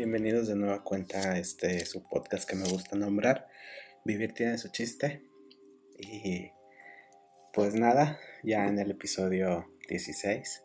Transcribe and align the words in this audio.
Bienvenidos 0.00 0.48
de 0.48 0.56
nueva 0.56 0.82
cuenta 0.82 1.32
a 1.32 1.38
este 1.38 1.84
su 1.84 2.02
podcast 2.02 2.48
que 2.48 2.56
me 2.56 2.66
gusta 2.66 2.96
nombrar. 2.96 3.48
Vivir 4.02 4.32
tiene 4.32 4.56
su 4.56 4.70
chiste. 4.70 5.22
Y 5.98 6.52
pues 7.52 7.74
nada, 7.74 8.18
ya 8.42 8.66
en 8.66 8.78
el 8.78 8.92
episodio 8.92 9.70
16, 9.90 10.64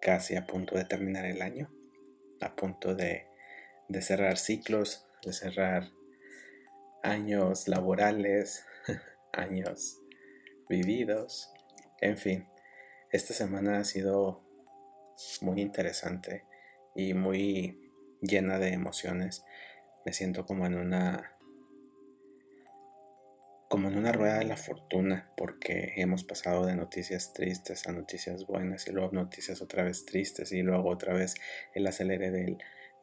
casi 0.00 0.36
a 0.36 0.46
punto 0.46 0.76
de 0.76 0.84
terminar 0.84 1.24
el 1.24 1.42
año, 1.42 1.74
a 2.40 2.54
punto 2.54 2.94
de, 2.94 3.26
de 3.88 4.00
cerrar 4.00 4.38
ciclos, 4.38 5.08
de 5.26 5.32
cerrar 5.32 5.90
años 7.02 7.66
laborales, 7.66 8.64
años 9.32 10.00
vividos, 10.68 11.52
en 12.00 12.16
fin, 12.16 12.46
esta 13.10 13.34
semana 13.34 13.80
ha 13.80 13.84
sido 13.84 14.40
muy 15.40 15.60
interesante 15.60 16.44
y 16.94 17.12
muy 17.12 17.81
llena 18.22 18.58
de 18.58 18.72
emociones. 18.72 19.44
Me 20.06 20.12
siento 20.12 20.46
como 20.46 20.66
en 20.66 20.74
una 20.74 21.36
como 23.68 23.88
en 23.88 23.96
una 23.96 24.12
rueda 24.12 24.38
de 24.38 24.44
la 24.44 24.58
fortuna 24.58 25.32
porque 25.34 25.94
hemos 25.96 26.24
pasado 26.24 26.66
de 26.66 26.76
noticias 26.76 27.32
tristes 27.32 27.88
a 27.88 27.92
noticias 27.92 28.46
buenas 28.46 28.86
y 28.86 28.92
luego 28.92 29.12
noticias 29.12 29.62
otra 29.62 29.82
vez 29.82 30.04
tristes 30.04 30.52
y 30.52 30.60
luego 30.60 30.90
otra 30.90 31.14
vez 31.14 31.36
el 31.74 31.86
acelere 31.86 32.30
de 32.30 32.58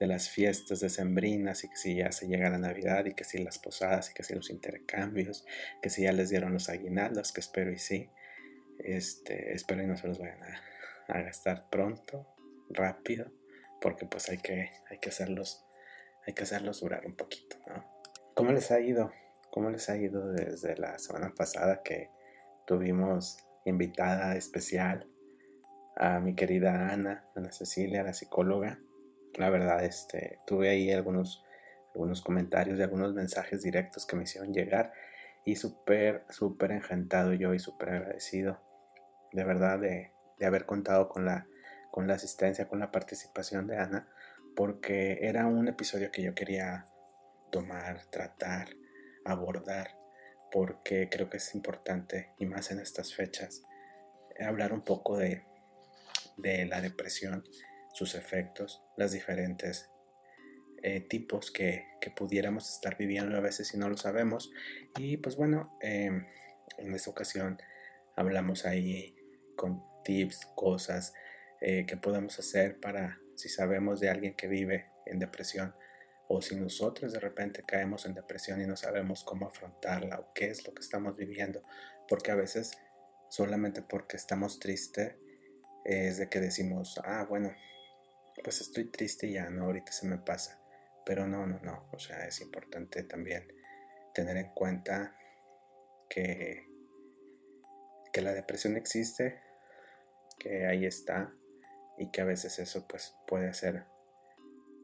las 0.08 0.30
fiestas 0.30 0.80
decembrinas 0.80 1.64
y 1.64 1.70
que 1.70 1.76
si 1.76 1.96
ya 1.96 2.12
se 2.12 2.28
llega 2.28 2.52
la 2.52 2.60
Navidad 2.60 3.06
y 3.06 3.16
que 3.16 3.24
si 3.24 3.40
las 3.40 3.58
posadas 3.58 4.12
y 4.12 4.14
que 4.14 4.22
si 4.22 4.36
los 4.36 4.52
intercambios, 4.52 5.44
que 5.82 5.90
si 5.90 6.04
ya 6.04 6.12
les 6.12 6.30
dieron 6.30 6.54
los 6.54 6.70
aguinaldos, 6.70 7.32
que 7.32 7.42
espero 7.42 7.72
y 7.72 7.80
sí. 7.80 8.08
Este, 8.78 9.54
espero 9.54 9.82
y 9.82 9.88
no 9.88 9.98
se 9.98 10.08
los 10.08 10.20
vayan 10.20 10.44
a, 10.44 10.62
a 11.08 11.22
gastar 11.24 11.68
pronto, 11.72 12.28
rápido 12.70 13.39
porque 13.82 14.06
pues 14.06 14.30
hay 14.30 14.38
que, 14.38 14.72
hay 14.90 15.00
que 15.00 15.10
hacerlos, 15.10 15.66
hay 16.26 16.34
que 16.34 16.44
hacerlos 16.44 16.82
durar 16.82 17.06
un 17.06 17.16
poquito, 17.16 17.58
¿no? 17.68 17.86
¿Cómo 18.34 18.52
les 18.52 18.72
ha 18.72 18.80
ido? 18.80 19.12
¿Cómo 19.52 19.70
les 19.70 19.90
ha 19.90 19.98
ido 19.98 20.32
desde 20.32 20.78
la 20.78 20.98
semana 21.00 21.34
pasada 21.36 21.82
que 21.84 22.10
tuvimos 22.66 23.46
invitada 23.66 24.36
especial 24.36 25.08
a 25.96 26.20
mi 26.20 26.36
querida 26.36 26.90
Ana, 26.90 27.28
Ana 27.36 27.52
Cecilia, 27.52 28.04
la 28.04 28.14
psicóloga? 28.14 28.80
La 29.36 29.50
verdad, 29.50 29.84
este, 29.84 30.40
tuve 30.46 30.70
ahí 30.70 30.92
algunos, 30.92 31.44
algunos 31.94 32.22
comentarios 32.22 32.80
y 32.80 32.84
algunos 32.84 33.14
mensajes 33.14 33.62
directos 33.62 34.06
que 34.06 34.16
me 34.16 34.24
hicieron 34.24 34.54
llegar 34.54 34.94
y 35.46 35.56
súper, 35.56 36.26
súper 36.30 36.72
encantado 36.72 37.34
yo 37.34 37.54
y 37.54 37.60
súper 37.60 37.90
agradecido 37.90 38.60
de 39.32 39.44
verdad 39.44 39.80
de, 39.80 40.12
de 40.38 40.46
haber 40.46 40.66
contado 40.66 41.10
con 41.10 41.26
la 41.26 41.48
con 41.92 42.08
la 42.08 42.16
asistencia, 42.16 42.68
con 42.68 42.80
la 42.80 42.92
participación 42.92 43.68
de 43.68 43.78
Ana, 43.78 44.08
porque 44.56 45.20
era 45.22 45.46
un 45.48 45.68
episodio 45.68 46.12
que 46.12 46.22
yo 46.22 46.36
quería 46.36 46.86
tomar, 47.52 48.06
tratar, 48.06 48.70
abordar, 49.26 49.98
porque 50.52 51.10
creo 51.10 51.30
que 51.30 51.38
es 51.38 51.56
importante, 51.56 52.32
y 52.38 52.46
más 52.46 52.72
en 52.72 52.80
estas 52.80 53.14
fechas, 53.14 53.64
hablar 54.40 54.74
un 54.74 54.82
poco 54.82 55.18
de, 55.18 55.44
de 56.38 56.66
la 56.66 56.82
depresión, 56.82 57.44
sus 57.94 58.16
efectos, 58.16 58.84
las 58.98 59.12
diferentes 59.12 59.90
eh, 60.82 61.02
tipos 61.02 61.52
que, 61.52 61.86
que, 62.00 62.10
pudiéramos 62.10 62.74
estar 62.74 62.98
viviendo 62.98 63.36
a 63.36 63.42
veces 63.42 63.68
si 63.68 63.78
no 63.78 63.90
lo 63.90 63.98
sabemos. 63.98 64.52
Y 64.98 65.18
pues 65.18 65.36
bueno, 65.36 65.78
em, 65.82 66.26
en 66.78 66.94
esta 66.94 67.10
ocasión 67.10 67.58
hablamos 68.16 68.66
ahí 68.66 69.16
con 69.56 69.84
tips, 70.04 70.48
cosas, 70.56 71.14
eh, 71.62 71.86
que 71.86 71.98
podemos 71.98 72.40
hacer 72.40 72.80
para 72.80 73.20
si 73.36 73.50
sabemos 73.50 74.00
de 74.00 74.10
alguien 74.10 74.36
que 74.36 74.48
vive 74.48 74.92
en 75.06 75.20
depresión 75.20 75.74
o 76.28 76.42
si 76.42 76.56
nosotros 76.56 77.12
de 77.12 77.20
repente 77.20 77.64
caemos 77.64 78.06
en 78.06 78.14
depresión 78.14 78.62
y 78.62 78.68
no 78.68 78.78
sabemos 78.78 79.24
cómo 79.24 79.48
afrontarla 79.48 80.20
o 80.20 80.32
qué 80.34 80.46
es 80.50 80.66
lo 80.66 80.74
que 80.74 80.82
estamos 80.82 81.18
viviendo, 81.18 81.64
porque 82.08 82.32
a 82.32 82.36
veces 82.36 82.78
solamente 83.30 83.82
porque 83.82 84.18
estamos 84.18 84.60
tristes 84.60 85.16
es 85.84 86.18
de 86.18 86.30
que 86.30 86.40
decimos, 86.40 87.00
ah, 87.04 87.26
bueno, 87.28 87.52
pues 88.44 88.62
estoy 88.62 88.92
triste 88.92 89.28
y 89.28 89.34
ya, 89.34 89.50
no, 89.50 89.66
ahorita 89.66 89.92
se 89.92 90.08
me 90.08 90.18
pasa. 90.18 90.62
Pero 91.06 91.28
no, 91.28 91.48
no, 91.48 91.60
no, 91.62 91.90
o 91.92 92.00
sea, 92.00 92.28
es 92.28 92.42
importante 92.42 93.04
también 93.04 93.48
tener 94.14 94.38
en 94.38 94.54
cuenta 94.54 95.16
que, 96.10 96.68
que 98.14 98.22
la 98.22 98.34
depresión 98.34 98.78
existe, 98.78 99.42
que 100.38 100.68
ahí 100.68 100.86
está, 100.86 101.34
y 102.00 102.10
que 102.12 102.22
a 102.22 102.26
veces 102.26 102.58
eso 102.60 102.88
pues 102.88 103.14
puede 103.28 103.50
hacer 103.50 103.86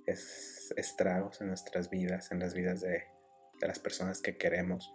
estragos 0.06 1.42
en 1.42 1.48
nuestras 1.48 1.90
vidas, 1.90 2.32
en 2.32 2.40
las 2.40 2.54
vidas 2.54 2.82
de, 2.82 3.06
las 3.62 3.80
personas 3.80 4.22
que 4.22 4.38
queremos. 4.38 4.94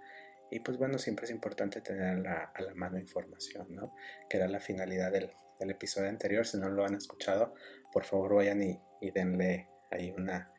Y 0.51 0.61
pues 0.61 0.77
bueno, 0.77 0.99
siempre 0.99 1.25
es 1.25 1.31
importante 1.31 1.81
tener 1.81 2.27
a 2.27 2.53
la, 2.61 2.75
mano 2.75 2.99
información, 2.99 3.75
¿no? 3.75 3.95
Que 4.29 4.37
era 4.37 4.49
la 4.49 4.61
finalidad 4.61 5.11
del, 5.11 5.31
episodio 5.61 6.09
anterior. 6.09 6.47
Si 6.47 6.59
no 6.59 6.69
lo 6.69 6.85
han 6.85 6.95
escuchado, 6.95 7.55
por 7.93 8.05
favor 8.05 8.37
vayan 8.37 8.63
y, 8.63 8.81
denle 9.15 9.69
ahí 9.91 10.11
una, 10.11 10.53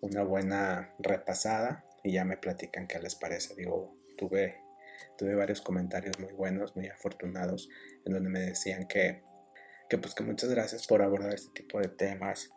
una 0.00 0.22
buena 0.22 0.94
repasada 0.98 1.84
y 2.02 2.12
ya 2.12 2.24
me 2.24 2.36
platican 2.36 2.86
qué 2.86 3.00
les 3.00 3.16
parece. 3.16 3.54
Digo, 3.56 3.96
tuve, 4.16 4.60
tuve 5.18 5.34
varios 5.34 5.60
comentarios 5.60 6.18
muy 6.20 6.32
buenos, 6.32 6.76
muy 6.76 6.86
afortunados, 6.88 7.68
en 8.04 8.12
donde 8.12 8.30
me 8.30 8.40
decían 8.40 8.86
que 8.86 9.25
que 9.88 9.98
pues 9.98 10.14
que 10.14 10.24
muchas 10.24 10.50
gracias 10.50 10.86
por 10.86 11.02
abordar 11.02 11.34
este 11.34 11.52
tipo 11.52 11.80
de 11.80 11.88
temas, 11.88 12.50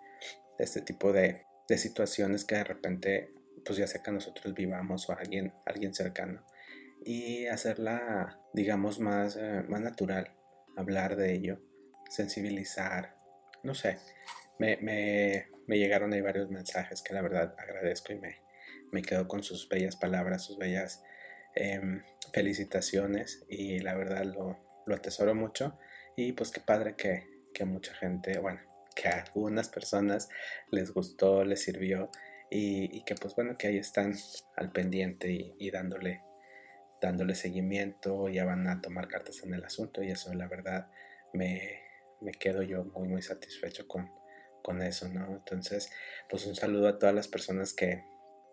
este 0.57 0.81
tipo 0.81 1.13
de, 1.13 1.45
situaciones 1.77 2.45
que 2.45 2.55
de 2.55 2.63
repente 2.63 3.29
pues 3.63 3.77
ya 3.77 3.85
sea 3.85 4.01
que 4.01 4.11
nosotros 4.11 4.55
vivamos 4.55 5.07
o 5.07 5.15
alguien, 5.15 5.53
alguien 5.67 5.93
cercano 5.93 6.43
y 7.05 7.45
hacerla 7.45 8.39
digamos 8.53 8.99
más, 8.99 9.35
eh, 9.35 9.63
más 9.67 9.79
natural, 9.79 10.33
hablar 10.75 11.15
de 11.15 11.33
ello, 11.33 11.61
sensibilizar, 12.09 13.15
no 13.61 13.75
sé, 13.75 13.99
me, 14.57 14.77
me, 14.77 15.77
llegaron 15.77 16.11
ahí 16.13 16.21
varios 16.21 16.49
mensajes 16.49 17.03
que 17.03 17.13
la 17.13 17.21
verdad 17.21 17.53
agradezco 17.59 18.13
y 18.13 18.19
me, 18.19 18.41
me 18.91 19.03
quedo 19.03 19.27
con 19.27 19.43
sus 19.43 19.69
bellas 19.69 19.95
palabras, 19.95 20.43
sus 20.43 20.57
bellas 20.57 21.03
em, 21.53 22.03
felicitaciones 22.33 23.45
y 23.47 23.79
la 23.79 23.93
verdad 23.93 24.23
lo, 24.23 24.57
lo 24.87 24.95
atesoro 24.95 25.35
mucho 25.35 25.77
y 26.27 26.33
pues 26.33 26.51
qué 26.51 26.59
padre 26.59 26.95
que, 26.95 27.45
que 27.53 27.63
mucha 27.63 27.93
gente, 27.93 28.39
bueno, 28.39 28.59
que 28.93 29.07
a 29.07 29.23
algunas 29.23 29.69
personas 29.69 30.27
les 30.69 30.91
gustó, 30.91 31.45
les 31.45 31.63
sirvió 31.63 32.09
y, 32.51 33.03
que 33.03 33.15
pues 33.15 33.35
bueno, 33.35 33.57
que 33.57 33.67
ahí 33.67 33.77
están 33.77 34.13
al 34.57 34.71
pendiente 34.71 35.55
y, 35.57 35.71
dándole, 35.71 36.21
dándole 37.01 37.35
seguimiento, 37.35 38.27
ya 38.27 38.43
van 38.43 38.67
a 38.67 38.81
tomar 38.81 39.07
cartas 39.07 39.43
en 39.43 39.53
el 39.53 39.63
asunto 39.63 40.03
y 40.03 40.11
eso 40.11 40.33
la 40.33 40.47
verdad 40.47 40.89
me, 41.33 41.83
me 42.19 42.31
quedo 42.31 42.63
yo 42.63 42.83
muy 42.83 43.07
muy 43.07 43.21
satisfecho 43.21 43.87
con, 43.87 44.11
con 44.61 44.81
eso, 44.81 45.07
¿no? 45.07 45.27
Entonces, 45.37 45.89
pues 46.29 46.45
un 46.45 46.55
saludo 46.55 46.89
a 46.89 46.99
todas 46.99 47.15
las 47.15 47.29
personas 47.29 47.73
que, 47.73 48.03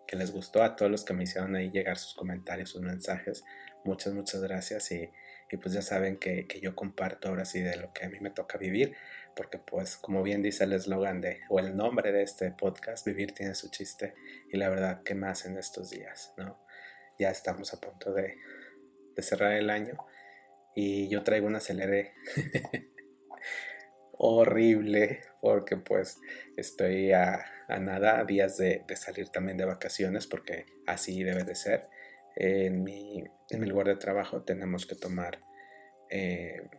que 0.07 0.15
les 0.15 0.31
gustó, 0.31 0.63
a 0.63 0.77
todos 0.77 0.89
los 0.89 1.03
que 1.03 1.13
me 1.13 1.23
hicieron 1.23 1.55
ahí 1.55 1.69
llegar 1.69 1.97
sus 1.97 2.13
comentarios, 2.13 2.69
sus 2.69 2.81
mensajes. 2.81 3.43
Muchas, 3.83 4.13
muchas 4.13 4.41
gracias 4.41 4.89
y 4.91 5.09
y 5.49 5.57
pues 5.57 5.73
ya 5.73 5.81
saben 5.81 6.17
que, 6.17 6.45
yo 6.61 6.75
comparto 6.75 7.29
ahora 7.29 7.45
sí 7.45 7.61
de 7.61 7.77
lo 7.77 7.93
que 7.93 8.05
a 8.05 8.09
mí 8.09 8.19
me 8.19 8.31
toca 8.31 8.57
vivir, 8.57 8.95
porque 9.35 9.57
pues 9.57 9.95
como 9.95 10.23
bien 10.23 10.41
dice 10.41 10.65
el 10.65 10.73
eslogan 10.73 11.21
de, 11.21 11.41
o 11.49 11.59
el 11.59 11.75
nombre 11.75 12.11
de 12.11 12.23
este 12.23 12.51
podcast, 12.51 13.05
vivir 13.05 13.33
tiene 13.33 13.55
su 13.55 13.69
chiste 13.69 14.13
y 14.51 14.57
la 14.57 14.69
verdad, 14.69 15.03
¿qué 15.03 15.15
más 15.15 15.45
en 15.45 15.57
estos 15.57 15.89
días? 15.89 16.33
¿no? 16.37 16.59
Ya 17.17 17.29
estamos 17.29 17.73
a 17.73 17.79
punto 17.79 18.13
de, 18.13 18.37
cerrar 19.19 19.53
el 19.53 19.71
año 19.71 19.97
y 20.75 21.09
yo 21.09 21.23
traigo 21.23 21.47
un 21.47 21.55
acelere 21.55 22.13
horrible 24.11 25.21
porque 25.41 25.75
pues 25.75 26.19
estoy 26.55 27.13
a, 27.13 27.43
nada, 27.79 28.19
a 28.19 28.25
días 28.25 28.57
de, 28.57 28.83
de, 28.87 28.95
salir 28.95 29.29
también 29.29 29.57
de 29.57 29.65
vacaciones 29.65 30.27
porque 30.27 30.67
así 30.85 31.23
debe 31.23 31.45
de 31.45 31.55
ser 31.55 31.89
en 32.39 32.83
mi, 32.83 33.23
en 33.49 33.59
mi 33.59 33.67
lugar 33.67 33.87
de 33.87 33.95
trabajo 33.95 34.43
tenemos 34.43 34.85
que 34.85 34.95
tomar 34.95 35.39
eh, 36.09 36.69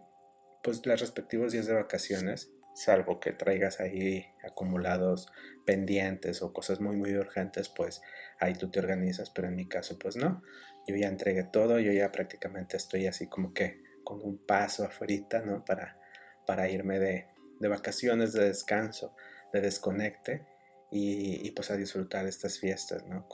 pues 0.63 0.85
los 0.87 1.01
respectivos 1.01 1.53
días 1.53 1.67
de 1.67 1.75
vacaciones, 1.75 2.51
salvo 2.75 3.19
que 3.19 3.33
traigas 3.33 3.81
ahí 3.81 4.27
acumulados 4.45 5.29
pendientes 5.67 6.43
o 6.43 6.53
cosas 6.53 6.81
muy 6.81 6.97
muy 6.97 7.15
urgentes, 7.17 7.69
pues 7.69 8.01
ahí 8.39 8.55
tú 8.55 8.71
te 8.71 8.79
organizas, 8.79 9.31
pero 9.31 9.49
en 9.49 9.57
mi 9.57 9.69
caso 9.69 9.99
pues 9.99 10.17
no, 10.17 10.43
yo 10.87 10.97
ya 10.97 11.09
entregué 11.09 11.45
todo, 11.45 11.81
yo 11.81 11.93
ya 11.93 12.13
prácticamente 12.13 12.77
estoy 12.77 13.07
así 13.07 13.27
como 13.27 13.53
que 13.53 13.83
con 14.05 14.23
un 14.23 14.39
paso 14.39 14.85
afuera, 14.85 15.43
¿no? 15.45 15.65
Para, 15.65 16.01
para 16.47 16.71
irme 16.71 16.99
de, 16.99 17.27
de 17.61 17.69
vacaciones, 17.69 18.33
de 18.33 18.47
descanso, 18.47 19.15
de 19.53 19.61
desconecte 19.61 20.47
y, 20.91 21.51
pues 21.51 21.71
a 21.71 21.77
disfrutar 21.77 22.27
estas 22.27 22.59
fiestas, 22.59 23.05
¿no? 23.07 23.29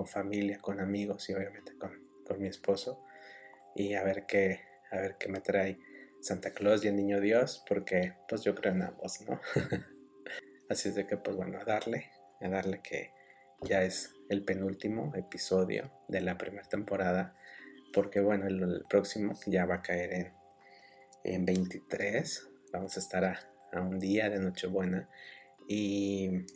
Con 0.00 0.06
familia, 0.06 0.58
con 0.62 0.80
amigos 0.80 1.28
y 1.28 1.34
obviamente 1.34 1.76
con, 1.76 1.92
con, 2.24 2.40
mi 2.40 2.48
esposo. 2.48 3.04
Y 3.74 3.92
a 3.92 4.02
ver 4.02 4.24
qué, 4.24 4.60
a 4.90 4.96
ver 4.96 5.16
qué 5.18 5.28
me 5.28 5.40
trae 5.40 5.78
Santa 6.20 6.54
Claus 6.54 6.82
y 6.82 6.88
el 6.88 6.96
Niño 6.96 7.20
Dios, 7.20 7.62
porque 7.68 8.14
pues 8.26 8.42
yo 8.42 8.54
creo 8.54 8.72
en 8.72 8.80
ambos, 8.80 9.20
¿no? 9.28 9.38
Así 10.70 10.88
es 10.88 10.94
de 10.94 11.06
que, 11.06 11.18
pues 11.18 11.36
bueno, 11.36 11.58
a 11.58 11.64
darle, 11.64 12.06
a 12.40 12.48
darle 12.48 12.80
que 12.80 13.12
ya 13.60 13.82
es 13.82 14.14
el 14.30 14.42
penúltimo 14.42 15.12
episodio 15.14 15.92
de 16.08 16.22
la 16.22 16.38
primera 16.38 16.66
temporada, 16.66 17.36
porque 17.92 18.22
bueno, 18.22 18.46
el, 18.46 18.86
próximo 18.88 19.34
ya 19.44 19.66
va 19.66 19.76
a 19.76 19.82
caer 19.82 20.14
en, 20.14 20.32
en 21.24 21.44
23, 21.44 22.48
vamos 22.72 22.96
a 22.96 23.00
estar 23.00 23.22
a, 23.26 23.38
a 23.70 23.82
un 23.82 23.98
día 23.98 24.30
de 24.30 24.38
Nochebuena. 24.38 25.10
Y, 25.68 26.46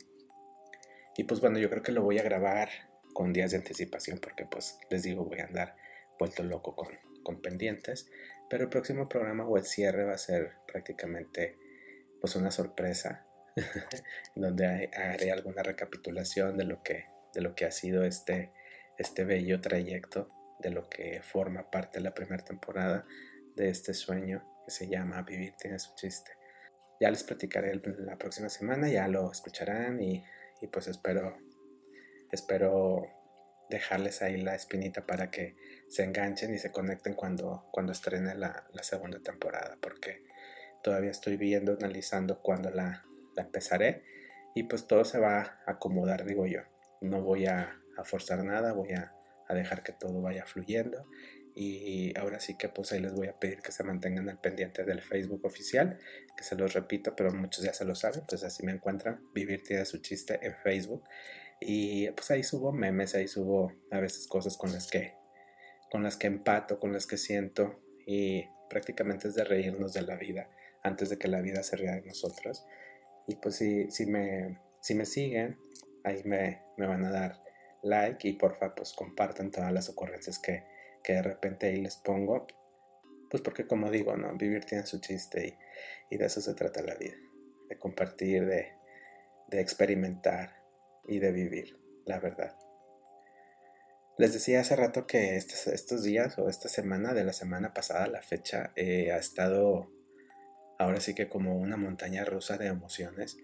y 1.15 1.23
pues 1.25 1.41
bueno, 1.41 1.59
yo 1.59 1.69
creo 1.69 1.83
que 1.83 1.91
lo 1.91 2.01
voy 2.01 2.17
a 2.17 2.23
grabar 2.23 2.69
con 3.15 3.31
días 3.31 3.51
de 3.51 3.57
anticipación 3.57 4.19
porque 4.19 4.45
pues 4.45 4.77
les 4.91 5.03
digo, 5.03 5.23
voy 5.23 5.39
a 5.39 5.45
andar 5.45 5.75
vuelto 6.19 6.43
loco 6.43 6.75
con, 6.75 6.89
con 7.23 7.41
pendientes, 7.41 8.11
pero 8.49 8.63
el 8.65 8.69
próximo 8.69 9.07
programa 9.07 9.47
o 9.47 9.57
el 9.57 9.63
cierre 9.63 10.03
va 10.03 10.13
a 10.13 10.17
ser 10.17 10.57
prácticamente 10.67 11.57
pues 12.19 12.35
una 12.35 12.51
sorpresa 12.51 13.25
donde 14.35 14.91
haré 14.93 15.31
alguna 15.31 15.63
recapitulación 15.63 16.57
de 16.57 16.65
lo 16.65 16.83
que, 16.83 17.05
de 17.33 17.41
lo 17.41 17.55
que 17.55 17.65
ha 17.65 17.71
sido 17.71 18.03
este, 18.03 18.51
este 18.97 19.23
bello 19.23 19.61
trayecto, 19.61 20.29
de 20.59 20.71
lo 20.71 20.89
que 20.89 21.21
forma 21.23 21.71
parte 21.71 21.99
de 21.99 22.03
la 22.03 22.13
primera 22.13 22.43
temporada 22.43 23.05
de 23.55 23.69
este 23.69 23.93
sueño 23.93 24.45
que 24.65 24.71
se 24.71 24.89
llama 24.89 25.21
Vivir 25.21 25.53
tiene 25.57 25.79
su 25.79 25.95
chiste. 25.95 26.31
Ya 26.99 27.09
les 27.09 27.23
platicaré 27.23 27.73
la 27.99 28.17
próxima 28.17 28.49
semana, 28.49 28.89
ya 28.89 29.07
lo 29.07 29.31
escucharán 29.31 30.01
y, 30.01 30.23
pues 30.71 30.87
espero, 30.87 31.37
espero 32.31 33.07
dejarles 33.69 34.21
ahí 34.21 34.37
la 34.41 34.55
espinita 34.55 35.05
para 35.05 35.31
que 35.31 35.55
se 35.89 36.03
enganchen 36.03 36.53
y 36.53 36.59
se 36.59 36.71
conecten 36.71 37.13
cuando, 37.13 37.67
cuando 37.71 37.91
estrene 37.91 38.35
la, 38.35 38.67
la 38.71 38.83
segunda 38.83 39.19
temporada, 39.19 39.77
porque 39.81 40.23
todavía 40.83 41.11
estoy 41.11 41.37
viendo, 41.37 41.73
analizando 41.73 42.41
cuándo 42.41 42.69
la, 42.69 43.05
la 43.35 43.43
empezaré 43.43 44.03
y 44.53 44.63
pues 44.63 44.87
todo 44.87 45.03
se 45.03 45.19
va 45.19 45.39
a 45.65 45.71
acomodar, 45.71 46.25
digo 46.25 46.47
yo. 46.47 46.61
No 47.01 47.21
voy 47.21 47.45
a, 47.45 47.81
forzar 48.03 48.43
nada, 48.43 48.73
voy 48.73 48.93
a, 48.93 49.13
dejar 49.49 49.83
que 49.83 49.93
todo 49.93 50.21
vaya 50.21 50.43
fluyendo 50.45 51.07
y 51.53 52.17
ahora 52.17 52.39
sí 52.39 52.57
que 52.57 52.67
pues 52.67 52.91
ahí 52.91 52.99
les 52.99 53.13
voy 53.13 53.27
a 53.27 53.39
pedir 53.39 53.59
que 53.59 53.71
se 53.71 53.83
mantengan 53.83 54.27
al 54.27 54.41
pendiente 54.41 54.83
del 54.83 55.01
Facebook 55.01 55.45
oficial, 55.45 55.99
que 56.35 56.43
se 56.43 56.55
los 56.55 56.73
repito, 56.73 57.15
pero 57.15 57.31
muchos 57.31 57.63
ya 57.63 57.73
se 57.73 57.85
lo 57.85 57.93
saben, 57.93 58.23
pues 58.27 58.43
así 58.43 58.65
me 58.65 58.71
encuentran, 58.71 59.21
Vivir 59.33 59.61
tiene 59.63 59.85
su 59.85 59.99
chiste 59.99 60.39
en 60.41 60.55
Facebook 60.55 61.03
y 61.59 62.09
pues 62.11 62.31
ahí 62.31 62.43
subo 62.43 62.71
memes, 62.71 63.15
ahí 63.15 63.27
subo 63.27 63.71
a 63.91 63.99
veces 63.99 64.27
cosas 64.27 64.57
con 64.57 64.71
las 64.71 64.89
que 64.89 65.15
con 65.91 66.03
las 66.03 66.17
que 66.17 66.27
empato, 66.27 66.79
con 66.79 66.91
las 66.91 67.07
que 67.07 67.17
siento 67.17 67.79
y 68.05 68.43
prácticamente 68.69 69.27
es 69.27 69.35
de 69.35 69.43
reírnos 69.43 69.93
de 69.93 70.01
la 70.01 70.15
vida 70.15 70.49
antes 70.83 71.09
de 71.09 71.17
que 71.17 71.27
la 71.27 71.41
vida 71.41 71.63
se 71.63 71.77
ría 71.77 71.93
de 71.93 72.01
nosotros. 72.01 72.65
Y 73.27 73.35
pues 73.35 73.55
si, 73.55 73.89
si, 73.89 74.05
me, 74.05 74.59
si 74.81 74.93
me 74.93 75.05
siguen, 75.05 75.57
ahí 76.03 76.21
me, 76.25 76.61
me 76.77 76.85
van 76.85 77.05
a 77.05 77.11
dar 77.11 77.41
like 77.81 78.27
y 78.27 78.33
porfa 78.33 78.75
pues 78.75 78.93
compartan 78.93 79.51
todas 79.51 79.71
las 79.71 79.89
ocurrencias 79.89 80.37
que, 80.39 80.63
que 81.03 81.13
de 81.13 81.21
repente 81.21 81.67
ahí 81.67 81.81
les 81.81 81.97
pongo. 81.97 82.45
Pues 83.29 83.41
porque 83.41 83.65
como 83.65 83.89
digo, 83.89 84.15
¿no? 84.15 84.35
Vivir 84.35 84.65
tiene 84.65 84.85
su 84.85 84.99
chiste 84.99 85.57
y, 86.09 86.17
de 86.17 86.25
eso 86.25 86.41
se 86.41 86.53
trata 86.53 86.81
la 86.81 86.95
vida. 86.95 87.15
De 87.69 87.77
compartir, 87.79 88.45
de, 88.45 88.73
de 89.47 89.61
experimentar 89.61 90.54
y 91.07 91.19
de 91.19 91.31
vivir, 91.31 91.77
la 92.05 92.19
verdad. 92.19 92.57
Les 94.17 94.33
decía 94.33 94.61
hace 94.61 94.75
rato 94.75 95.07
que 95.07 95.35
estos, 95.35 96.03
días 96.03 96.37
o 96.37 96.47
esta 96.47 96.69
semana 96.69 97.13
de 97.13 97.25
la 97.25 97.33
semana 97.33 97.73
pasada, 97.73 98.07
la 98.07 98.21
fecha, 98.21 98.71
eh, 98.75 99.11
ha 99.11 99.17
estado 99.17 99.91
ahora 100.79 100.99
sí 100.99 101.13
que 101.13 101.27
como 101.27 101.57
una 101.57 101.77
montaña 101.77 102.23
rusa 102.23 102.57
de 102.57 102.67
emociones, 102.67 103.37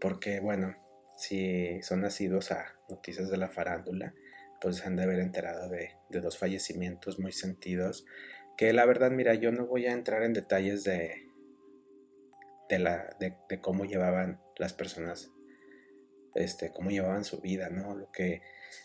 porque 0.00 0.40
bueno, 0.40 0.76
si 1.16 1.82
son 1.82 2.00
nacidos 2.02 2.52
a 2.52 2.76
noticias 2.88 3.30
de 3.30 3.36
la 3.36 3.48
farándula, 3.48 4.14
pues 4.60 4.84
han 4.84 4.96
de 4.96 5.04
haber 5.04 5.20
enterado 5.20 5.68
de, 5.68 5.96
dos 6.10 6.38
fallecimientos 6.38 7.18
muy 7.18 7.32
sentidos, 7.32 8.06
que 8.56 8.72
la 8.72 8.86
verdad, 8.86 9.10
mira, 9.10 9.34
yo 9.34 9.52
no 9.52 9.66
voy 9.66 9.86
a 9.86 9.92
entrar 9.92 10.22
en 10.22 10.32
detalles 10.32 10.84
de, 10.84 11.28
de, 12.68 12.78
la, 12.78 13.16
de, 13.20 13.60
cómo 13.60 13.84
llevaban 13.84 14.40
las 14.56 14.72
personas, 14.72 15.30
este, 16.34 16.72
cómo 16.72 16.90
llevaban 16.90 17.24
su 17.24 17.40
vida, 17.40 17.68
¿no? 17.70 17.94
Lo 17.94 18.10
que, 18.10 18.42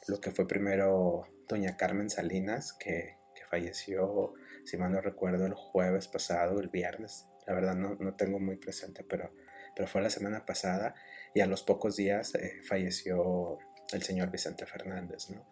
lo 0.08 0.20
que 0.20 0.32
fue 0.32 0.48
primero 0.48 1.28
doña 1.48 1.78
Carmen 1.78 2.10
Salinas, 2.10 2.74
que, 2.74 3.18
que 3.36 3.46
falleció, 3.46 4.34
si 4.66 4.78
mal 4.78 4.92
no 4.92 5.02
recuerdo, 5.02 5.46
el 5.46 5.54
jueves 5.54 6.08
pasado, 6.08 6.60
el 6.60 6.70
viernes, 6.70 7.28
la 7.48 7.54
verdad 7.54 7.76
no, 7.76 7.96
no 7.96 8.16
tengo 8.16 8.40
muy 8.40 8.58
presente, 8.58 9.04
pero, 9.04 9.34
pero 9.76 9.88
fue 9.88 10.02
la 10.02 10.10
semana 10.10 10.46
pasada 10.46 10.96
y 11.34 11.42
a 11.42 11.46
los 11.46 11.64
pocos 11.64 11.96
días 11.96 12.36
eh, 12.36 12.62
falleció 12.64 13.58
el 13.92 14.04
señor 14.04 14.32
Vicente 14.32 14.66
Fernández, 14.66 15.30
¿no? 15.30 15.50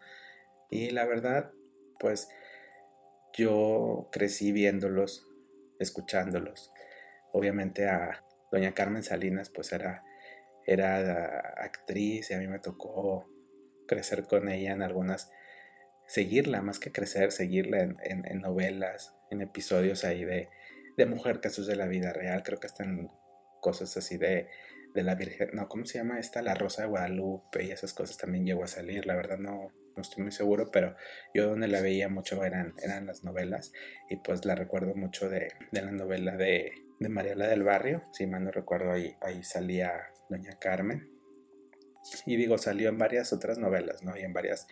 Y 0.70 0.92
la 0.92 1.06
verdad, 1.06 1.52
pues 2.00 2.30
yo 3.34 4.10
crecí 4.12 4.52
viéndolos, 4.52 5.28
escuchándolos. 5.80 6.72
Obviamente 7.34 7.88
a 7.88 8.24
doña 8.52 8.74
Carmen 8.74 9.04
Salinas, 9.04 9.50
pues 9.50 9.74
era, 9.74 10.04
era 10.66 11.40
actriz 11.58 12.32
y 12.32 12.34
a 12.34 12.40
mí 12.40 12.48
me 12.48 12.60
tocó 12.60 13.30
crecer 13.88 14.24
con 14.24 14.50
ella 14.50 14.72
en 14.72 14.82
algunas, 14.82 15.32
seguirla, 16.08 16.62
más 16.62 16.80
que 16.80 16.92
crecer, 16.92 17.32
seguirla 17.32 17.80
en, 17.82 18.42
novelas, 18.42 19.16
en 19.30 19.42
episodios 19.42 20.04
ahí 20.04 20.24
de, 20.24 20.50
de 20.98 21.06
mujer, 21.06 21.42
casos 21.42 21.68
de 21.68 21.76
la 21.76 21.88
vida 21.88 22.14
real, 22.14 22.44
creo 22.44 22.60
que 22.60 22.68
están 22.68 23.12
cosas 23.60 23.96
así 23.98 24.18
de, 24.18 24.48
de 24.94 25.04
la 25.04 25.16
Virgen, 25.16 25.50
no, 25.54 25.68
¿cómo 25.68 25.86
se 25.86 25.98
llama 25.98 26.20
esta? 26.20 26.42
La 26.42 26.56
Rosa 26.56 26.84
de 26.84 26.90
Guadalupe 26.90 27.64
y 27.64 27.72
esas 27.72 27.94
cosas 27.94 28.18
también 28.18 28.46
llegó 28.46 28.64
a 28.64 28.68
salir, 28.68 29.06
la 29.06 29.16
verdad 29.16 29.38
no, 29.38 29.72
no 29.96 30.02
estoy 30.02 30.24
muy 30.24 30.32
seguro, 30.32 30.72
pero 30.72 30.96
yo 31.34 31.48
donde 31.48 31.68
la 31.68 31.82
veía 31.82 32.10
mucho 32.10 32.44
eran, 32.44 32.74
eran 32.84 33.06
las 33.06 33.24
novelas 33.24 33.72
y 34.10 34.18
pues 34.18 34.46
la 34.46 34.56
recuerdo 34.56 34.96
mucho 34.96 35.30
de, 35.30 35.52
de 35.72 35.82
la 35.82 35.92
novela 35.92 36.36
de, 36.36 36.72
de 37.00 37.10
Mariela 37.10 37.48
del 37.48 37.64
Barrio, 37.64 38.04
si 38.14 38.28
mal 38.28 38.44
no 38.44 38.52
recuerdo 38.52 38.92
ahí, 38.92 39.16
ahí 39.22 39.44
salía 39.44 39.92
Doña 40.32 40.58
Carmen 40.60 41.10
y 42.26 42.36
digo, 42.36 42.58
salió 42.58 42.90
en 42.90 42.98
varias 42.98 43.32
otras 43.32 43.58
novelas, 43.58 44.04
¿no? 44.04 44.18
Y 44.18 44.22
en 44.22 44.34
varias 44.34 44.68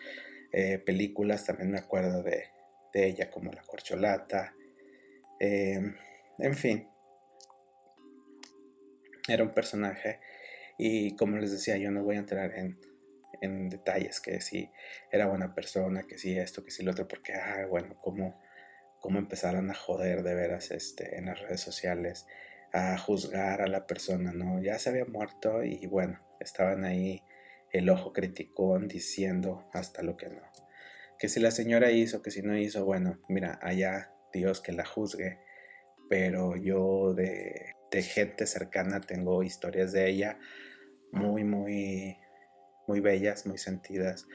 eh, 0.52 0.80
películas 0.80 1.46
también 1.46 1.72
me 1.72 1.78
acuerdo 1.78 2.24
de, 2.24 2.46
de 2.94 3.06
ella 3.08 3.30
como 3.30 3.52
La 3.52 3.62
Corcholata, 3.62 4.56
eh, 5.40 5.94
en 6.40 6.56
fin, 6.56 6.90
era 9.28 9.44
un 9.44 9.54
personaje 9.54 10.20
y 10.78 11.16
como 11.16 11.38
les 11.38 11.52
decía, 11.52 11.78
yo 11.78 11.92
no 11.92 12.04
voy 12.04 12.16
a 12.16 12.20
entrar 12.20 12.54
en, 12.56 12.78
detalles, 13.70 14.20
que 14.20 14.42
si 14.42 14.70
era 15.12 15.28
buena 15.28 15.56
persona, 15.56 16.04
que 16.04 16.18
si 16.18 16.38
esto, 16.38 16.66
que 16.66 16.72
si 16.72 16.84
lo 16.84 16.92
otro, 16.92 17.08
porque, 17.08 17.34
ah, 17.36 17.66
bueno, 17.70 17.96
cómo, 18.02 18.42
cómo 19.00 19.18
empezaron 19.18 19.70
a 19.70 19.74
joder 19.74 20.24
de 20.24 20.36
veras 20.36 20.72
este, 20.72 21.18
en 21.18 21.28
las 21.28 21.40
redes 21.40 21.62
sociales, 21.62 22.28
a 22.74 22.98
juzgar 22.98 23.62
a 23.62 23.68
la 23.68 23.88
persona, 23.88 24.32
¿no? 24.32 24.62
Ya 24.62 24.78
se 24.80 24.90
había 24.90 25.06
muerto 25.06 25.64
y 25.64 25.86
bueno, 25.88 26.20
estaban 26.40 26.86
ahí 26.86 27.24
el 27.72 27.90
ojo 27.90 28.14
criticón 28.14 28.88
diciendo 28.88 29.70
hasta 29.74 30.04
lo 30.04 30.18
que 30.18 30.30
no. 30.30 30.42
Que 31.18 31.30
si 31.30 31.40
la 31.40 31.52
señora 31.52 31.92
hizo, 31.92 32.22
que 32.22 32.32
si 32.32 32.42
no 32.42 32.58
hizo, 32.58 32.86
bueno, 32.86 33.20
mira, 33.28 33.60
allá 33.62 34.14
Dios 34.32 34.62
que 34.62 34.72
la 34.72 34.86
juzgue 34.86 35.40
pero 36.10 36.58
yo 36.58 37.14
de, 37.14 37.76
gente 38.02 38.48
cercana 38.48 39.00
tengo 39.00 39.44
historias 39.44 39.92
de 39.92 40.10
ella 40.10 40.40
muy, 41.12 41.44
muy, 41.44 42.18
muy 42.88 43.00
bellas, 43.00 43.46
muy 43.46 43.58
sentidas. 43.58 44.28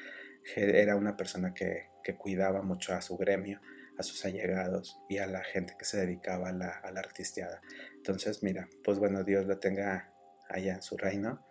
Era 0.56 0.96
una 0.96 1.16
persona 1.16 1.52
que, 1.52 1.92
cuidaba 2.18 2.62
mucho 2.62 2.94
a 2.94 3.00
su 3.00 3.16
gremio, 3.16 3.60
a 3.98 4.02
sus 4.02 4.24
allegados 4.24 5.00
y 5.08 5.18
a 5.18 5.26
la 5.26 5.42
gente 5.42 5.74
que 5.78 5.84
se 5.84 5.98
dedicaba 5.98 6.50
a 6.50 6.52
la, 6.52 6.68
a 6.68 6.88
artisteada. 6.88 7.60
Entonces, 8.06 8.42
mira, 8.42 8.68
pues 8.84 8.98
bueno, 8.98 9.24
Dios 9.24 9.46
la 9.46 9.58
tenga 9.58 10.12
allá 10.50 10.74
en 10.74 10.82
su 10.82 10.98
reino, 10.98 11.42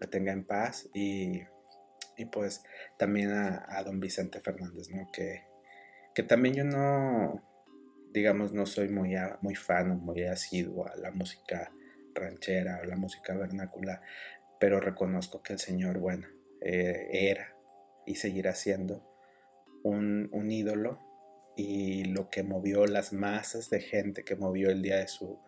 la 0.00 0.06
tenga 0.08 0.32
en 0.32 0.42
paz 0.42 0.88
y, 0.94 1.42
pues 2.32 2.62
también 2.96 3.30
a, 3.32 3.82
don 3.84 4.00
Vicente 4.00 4.40
Fernández, 4.40 4.88
¿no? 4.88 5.06
Que, 5.12 5.44
que 6.14 6.22
también 6.22 6.54
yo 6.54 6.64
no, 6.64 7.42
digamos, 8.10 8.54
no 8.54 8.64
soy 8.64 8.88
muy, 8.88 9.16
muy 9.42 9.54
fan 9.54 9.90
o 9.90 9.94
muy 9.96 10.24
asiduo 10.24 10.88
a 10.88 10.96
la 10.96 11.10
música 11.10 11.70
ranchera 12.14 12.80
o 12.82 12.86
la 12.86 12.96
música 12.96 13.34
vernácula, 13.34 14.00
pero 14.58 14.80
reconozco 14.80 15.42
que 15.42 15.52
el 15.52 15.58
Señor, 15.58 15.98
bueno, 15.98 16.26
eh, 16.62 17.06
era 17.12 17.54
y 18.06 18.14
seguirá 18.14 18.54
siendo 18.54 19.06
un, 19.82 20.30
un, 20.32 20.50
ídolo 20.50 21.00
y 21.54 22.04
lo 22.04 22.30
que 22.30 22.44
movió 22.44 22.86
las 22.86 23.12
masas 23.12 23.68
de 23.68 23.80
gente 23.82 24.24
que 24.24 24.36
movió 24.36 24.70
el 24.70 24.80
día 24.80 24.96
de 24.96 25.08
su, 25.08 25.38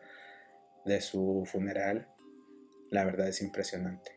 de 0.84 1.00
su 1.00 1.44
funeral, 1.46 2.08
la 2.90 3.04
verdad 3.04 3.28
es 3.28 3.42
impresionante. 3.42 4.12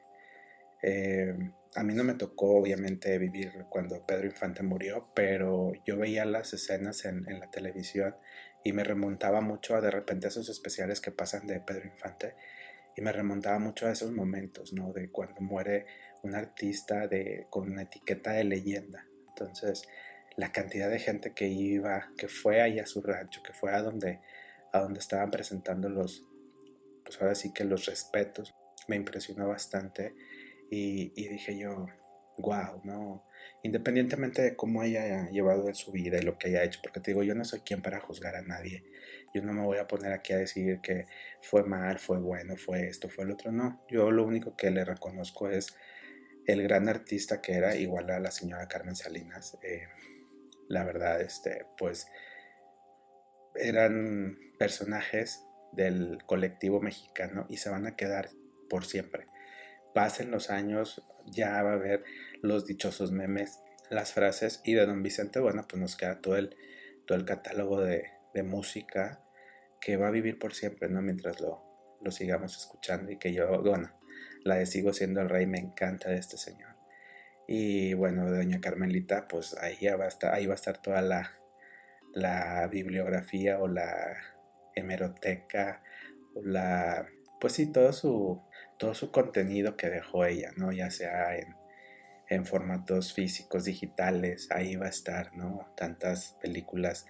Eh, 0.81 1.33
a 1.75 1.83
mí 1.83 1.93
no 1.93 2.03
me 2.03 2.13
tocó 2.13 2.57
obviamente 2.57 3.17
vivir 3.17 3.65
cuando 3.69 4.05
Pedro 4.05 4.25
Infante 4.27 4.63
murió, 4.63 5.09
pero 5.15 5.71
yo 5.85 5.97
veía 5.97 6.25
las 6.25 6.53
escenas 6.53 7.05
en, 7.05 7.25
la 7.39 7.49
televisión 7.49 8.15
y 8.63 8.73
me 8.73 8.83
remontaba 8.83 9.41
mucho 9.41 9.75
a 9.75 9.81
de 9.81 9.89
repente 9.89 10.27
esos 10.27 10.49
especiales 10.49 11.01
que 11.01 11.11
pasan 11.11 11.47
de 11.47 11.59
Pedro 11.61 11.85
Infante 11.85 12.35
y 12.95 13.01
me 13.01 13.11
remontaba 13.11 13.57
mucho 13.59 13.87
a 13.87 13.91
esos 13.91 14.11
momentos, 14.11 14.73
¿no? 14.73 14.93
De 14.93 15.09
cuando 15.09 15.41
muere 15.41 15.87
un 16.21 16.35
artista 16.35 17.07
de, 17.07 17.47
con 17.49 17.71
una 17.71 17.83
etiqueta 17.83 18.33
de 18.33 18.43
leyenda. 18.43 19.07
Entonces, 19.29 19.87
la 20.37 20.51
cantidad 20.51 20.89
de 20.89 20.99
gente 20.99 21.33
que 21.33 21.47
iba, 21.47 22.11
que 22.17 22.27
fue 22.27 22.61
ahí 22.61 22.79
a 22.79 22.85
su 22.85 23.01
rancho, 23.01 23.41
que 23.41 23.53
fue 23.53 23.73
a 23.73 23.81
donde, 23.81 24.19
a 24.71 24.79
donde 24.79 24.99
estaban 24.99 25.31
presentando 25.31 25.89
los, 25.89 26.23
pues 27.03 27.21
ahora 27.21 27.35
sí 27.35 27.53
que 27.53 27.63
los 27.63 27.85
respetos, 27.85 28.53
me 28.87 28.95
impresionó 28.95 29.47
bastante 29.47 30.13
y, 30.69 31.09
dije 31.15 31.57
yo, 31.57 31.85
wow, 32.37 32.81
¿no? 32.83 33.23
Independientemente 33.61 34.41
de 34.41 34.55
cómo 34.55 34.81
haya 34.81 35.29
llevado 35.29 35.67
en 35.67 35.75
su 35.75 35.91
vida 35.91 36.17
y 36.17 36.23
lo 36.23 36.37
que 36.37 36.47
haya 36.47 36.63
hecho, 36.63 36.79
porque 36.81 36.99
te 36.99 37.11
digo, 37.11 37.23
yo 37.23 37.35
no 37.35 37.45
soy 37.45 37.59
quien 37.59 37.81
para 37.81 37.99
juzgar 37.99 38.35
a 38.35 38.41
nadie. 38.41 38.83
Yo 39.33 39.43
no 39.43 39.53
me 39.53 39.61
voy 39.61 39.77
a 39.77 39.87
poner 39.87 40.11
aquí 40.13 40.33
a 40.33 40.37
decir 40.37 40.79
que 40.81 41.05
fue 41.41 41.63
mal, 41.63 41.99
fue 41.99 42.19
bueno, 42.19 42.55
fue 42.57 42.87
esto, 42.87 43.07
fue 43.07 43.25
el 43.25 43.31
otro. 43.31 43.51
No, 43.51 43.85
yo 43.89 44.09
lo 44.11 44.25
único 44.25 44.55
que 44.55 44.71
le 44.71 44.83
reconozco 44.83 45.49
es 45.49 45.75
el 46.47 46.63
gran 46.63 46.89
artista 46.89 47.41
que 47.41 47.53
era, 47.53 47.75
igual 47.75 48.09
a 48.09 48.19
la 48.19 48.31
señora 48.31 48.67
Carmen 48.67 48.95
Salinas. 48.95 49.57
Eh, 49.61 49.87
la 50.67 50.83
verdad, 50.83 51.21
este, 51.21 51.65
pues 51.77 52.07
eran 53.55 54.37
personajes 54.57 55.45
del 55.75 56.19
colectivo 56.25 56.81
mexicano 56.81 57.45
y 57.49 57.57
se 57.57 57.69
van 57.69 57.85
a 57.85 57.95
quedar 57.95 58.29
por 58.69 58.85
siempre. 58.85 59.27
Pasen 59.93 60.31
los 60.31 60.49
años, 60.49 61.03
ya 61.25 61.61
va 61.61 61.71
a 61.71 61.73
haber 61.73 62.03
los 62.41 62.65
dichosos 62.65 63.11
memes, 63.11 63.59
las 63.89 64.13
frases 64.13 64.61
y 64.63 64.73
de 64.73 64.85
don 64.85 65.03
Vicente, 65.03 65.39
bueno, 65.39 65.65
pues 65.67 65.81
nos 65.81 65.95
queda 65.95 66.21
todo 66.21 66.37
el, 66.37 66.55
todo 67.05 67.17
el 67.17 67.25
catálogo 67.25 67.81
de, 67.81 68.05
de 68.33 68.43
música 68.43 69.23
que 69.79 69.97
va 69.97 70.07
a 70.07 70.11
vivir 70.11 70.39
por 70.39 70.53
siempre, 70.53 70.89
¿no? 70.89 71.01
Mientras 71.01 71.41
lo, 71.41 71.63
lo 72.01 72.11
sigamos 72.11 72.57
escuchando 72.57 73.11
y 73.11 73.17
que 73.17 73.33
yo, 73.33 73.61
bueno, 73.61 73.91
la 74.43 74.55
de 74.55 74.65
Sigo 74.65 74.93
siendo 74.93 75.21
el 75.21 75.29
rey 75.29 75.45
me 75.45 75.59
encanta 75.59 76.09
de 76.09 76.17
este 76.17 76.37
señor. 76.37 76.75
Y 77.47 77.93
bueno, 77.93 78.29
de 78.29 78.37
Doña 78.37 78.61
Carmelita, 78.61 79.27
pues 79.27 79.55
ahí, 79.57 79.85
va 79.87 80.05
a 80.05 80.07
estar, 80.07 80.33
ahí 80.33 80.45
va 80.45 80.53
a 80.53 80.55
estar 80.55 80.81
toda 80.81 81.01
la, 81.01 81.31
la 82.13 82.67
bibliografía 82.67 83.59
o 83.59 83.67
la 83.67 84.32
hemeroteca 84.75 85.83
la, 86.35 87.07
pues 87.39 87.53
sí, 87.53 87.71
todo 87.71 87.93
su, 87.93 88.41
todo 88.77 88.93
su 88.93 89.11
contenido 89.11 89.77
que 89.77 89.89
dejó 89.89 90.25
ella, 90.25 90.51
¿no? 90.57 90.71
Ya 90.71 90.89
sea 90.89 91.35
en, 91.37 91.55
en 92.29 92.45
formatos 92.45 93.13
físicos, 93.13 93.65
digitales, 93.65 94.49
ahí 94.51 94.75
va 94.75 94.87
a 94.87 94.89
estar, 94.89 95.35
¿no? 95.35 95.73
Tantas 95.75 96.37
películas 96.41 97.05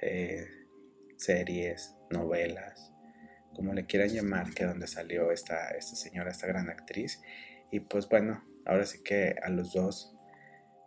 eh, 0.00 0.46
series, 1.16 1.96
novelas, 2.10 2.92
como 3.54 3.74
le 3.74 3.86
quieran 3.86 4.10
llamar, 4.10 4.54
que 4.54 4.64
donde 4.64 4.86
salió 4.86 5.32
esta, 5.32 5.70
esta 5.70 5.96
señora, 5.96 6.30
esta 6.30 6.46
gran 6.46 6.70
actriz. 6.70 7.20
Y 7.70 7.80
pues 7.80 8.08
bueno, 8.08 8.44
ahora 8.64 8.86
sí 8.86 9.02
que 9.02 9.34
a 9.42 9.50
los 9.50 9.72
dos, 9.72 10.14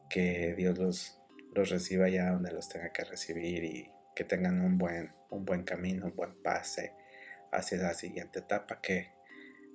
que 0.09 0.55
Dios 0.55 0.77
los, 0.77 1.21
los 1.53 1.69
reciba 1.69 2.09
ya 2.09 2.31
donde 2.31 2.51
los 2.51 2.69
tenga 2.69 2.91
que 2.91 3.03
recibir 3.03 3.63
y 3.63 3.91
que 4.15 4.23
tengan 4.23 4.61
un 4.61 4.77
buen, 4.77 5.13
un 5.29 5.45
buen 5.45 5.63
camino, 5.63 6.05
un 6.05 6.15
buen 6.15 6.41
pase 6.41 6.93
hacia 7.51 7.77
la 7.77 7.93
siguiente 7.93 8.39
etapa 8.39 8.81
que 8.81 9.11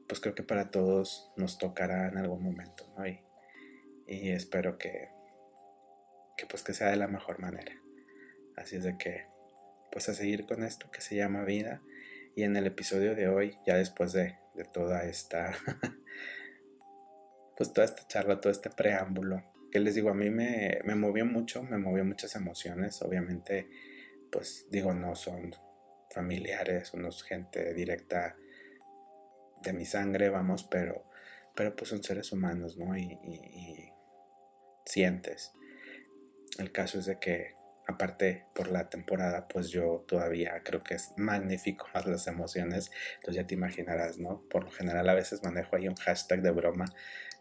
pues 0.09 0.21
creo 0.21 0.35
que 0.35 0.43
para 0.43 0.71
todos 0.71 1.33
nos 1.37 1.59
tocará 1.59 2.09
en 2.09 2.17
algún 2.17 2.43
momento, 2.43 2.93
¿no? 2.97 3.07
Y, 3.07 3.21
y 4.07 4.31
espero 4.31 4.79
que, 4.79 5.11
que 6.37 6.47
pues 6.47 6.63
que 6.63 6.75
sea 6.75 6.91
de 6.91 6.97
la 6.97 7.09
mejor 7.09 7.41
manera. 7.41 7.73
Así 8.57 8.77
es 8.77 8.85
de 8.85 8.97
que 8.97 9.27
pues 9.91 10.09
a 10.09 10.15
seguir 10.15 10.47
con 10.47 10.63
esto 10.63 10.91
que 10.91 11.01
se 11.01 11.17
llama 11.17 11.45
vida. 11.45 11.83
Y 12.35 12.43
en 12.43 12.55
el 12.55 12.67
episodio 12.67 13.15
de 13.15 13.29
hoy, 13.29 13.59
ya 13.67 13.77
después 13.77 14.13
de, 14.13 14.37
toda 14.73 15.05
esta, 15.05 15.55
pues 17.57 17.73
toda 17.73 17.87
esta 17.87 18.07
charla, 18.07 18.41
todo 18.41 18.53
este 18.53 18.69
preámbulo, 18.69 19.43
que 19.71 19.81
les 19.81 19.95
digo, 19.95 20.11
a 20.11 20.15
mí 20.15 20.29
me, 20.29 20.81
me 20.85 20.95
movió 20.95 21.25
mucho, 21.25 21.63
me 21.63 21.79
movió 21.79 22.05
muchas 22.05 22.37
emociones. 22.37 23.01
Obviamente, 23.01 23.71
pues 24.31 24.67
digo, 24.71 24.93
no 24.93 25.15
son 25.15 25.55
familiares, 26.11 26.95
no 26.95 27.11
gente 27.13 27.75
directa 27.75 28.37
de 29.63 29.73
mi 29.73 29.85
sangre, 29.85 30.29
vamos, 30.29 30.65
pero, 30.65 31.05
pero 31.55 31.75
pues 31.75 31.91
son 31.91 32.03
seres 32.03 32.33
humanos, 32.33 32.77
¿no? 32.77 32.97
y 32.97 33.93
sientes. 34.85 35.53
El 36.59 36.73
caso 36.73 36.99
es 36.99 37.07
de 37.07 37.19
que 37.19 37.56
aparte 37.87 38.47
por 38.55 38.71
la 38.71 38.89
temporada, 38.89 39.47
pues 39.49 39.69
yo 39.69 40.05
todavía 40.09 40.63
creo 40.65 40.83
que 40.83 40.95
es 40.95 41.13
magnífico 41.17 41.87
más 41.95 42.07
las 42.07 42.27
emociones, 42.27 42.91
entonces 43.17 43.43
ya 43.43 43.47
te 43.47 43.55
imaginarás, 43.55 44.19
¿no? 44.19 44.43
Por 44.49 44.65
lo 44.65 44.71
general 44.71 45.09
a 45.09 45.15
veces 45.15 45.43
manejo 45.43 45.77
ahí 45.77 45.89
un 45.89 45.97
hashtag 45.97 46.43
de 46.43 46.51
broma 46.51 46.87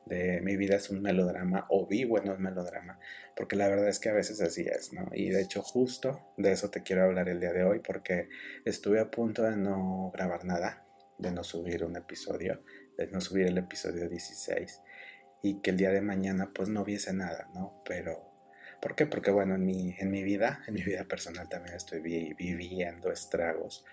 de 0.06 0.40
mi 0.42 0.56
vida 0.56 0.76
es 0.76 0.90
un 0.90 1.02
melodrama 1.02 1.66
o 1.70 1.88
vivo 1.88 2.20
en 2.20 2.30
un 2.30 2.42
melodrama, 2.42 3.00
porque 3.36 3.56
la 3.56 3.68
verdad 3.68 3.88
es 3.88 4.00
que 4.00 4.10
a 4.10 4.14
veces 4.14 4.40
así 4.42 4.62
es, 4.62 4.94
¿no? 4.94 5.10
Y 5.14 5.30
de 5.30 5.42
hecho 5.42 5.62
justo 5.62 6.34
de 6.38 6.52
eso 6.52 6.70
te 6.70 6.84
quiero 6.84 7.04
hablar 7.04 7.28
el 7.28 7.40
día 7.40 7.54
de 7.54 7.64
hoy, 7.64 7.80
porque 7.80 8.30
estuve 8.66 9.00
a 9.00 9.10
punto 9.10 9.44
de 9.44 9.58
no 9.58 10.12
grabar 10.14 10.46
nada, 10.46 10.86
de 11.18 11.32
no 11.32 11.44
subir 11.44 11.84
un 11.84 11.98
episodio, 11.98 12.62
de 12.98 13.08
no 13.08 13.20
subir 13.20 13.48
el 13.48 13.58
episodio 13.58 14.08
16 14.08 14.82
y 15.42 15.62
que 15.62 15.72
el 15.72 15.78
día 15.78 15.92
de 15.92 16.02
mañana 16.02 16.52
pues 16.54 16.70
no 16.70 16.84
viese 16.84 17.14
nada, 17.14 17.50
¿no? 17.54 17.82
Pero 17.86 18.35
¿Por 18.86 18.96
qué? 18.96 19.08
Porque 19.08 19.32
bueno, 19.32 19.56
en 19.56 19.66
mi, 19.66 19.96
en 19.98 20.12
mi 20.12 20.22
vida, 20.22 20.62
en 20.68 20.76
mi 20.76 20.84
vida 20.84 21.06
personal 21.06 21.50
también 21.50 21.76
estoy 21.76 22.02
viviendo 22.02 23.12
estragos, 23.12 23.84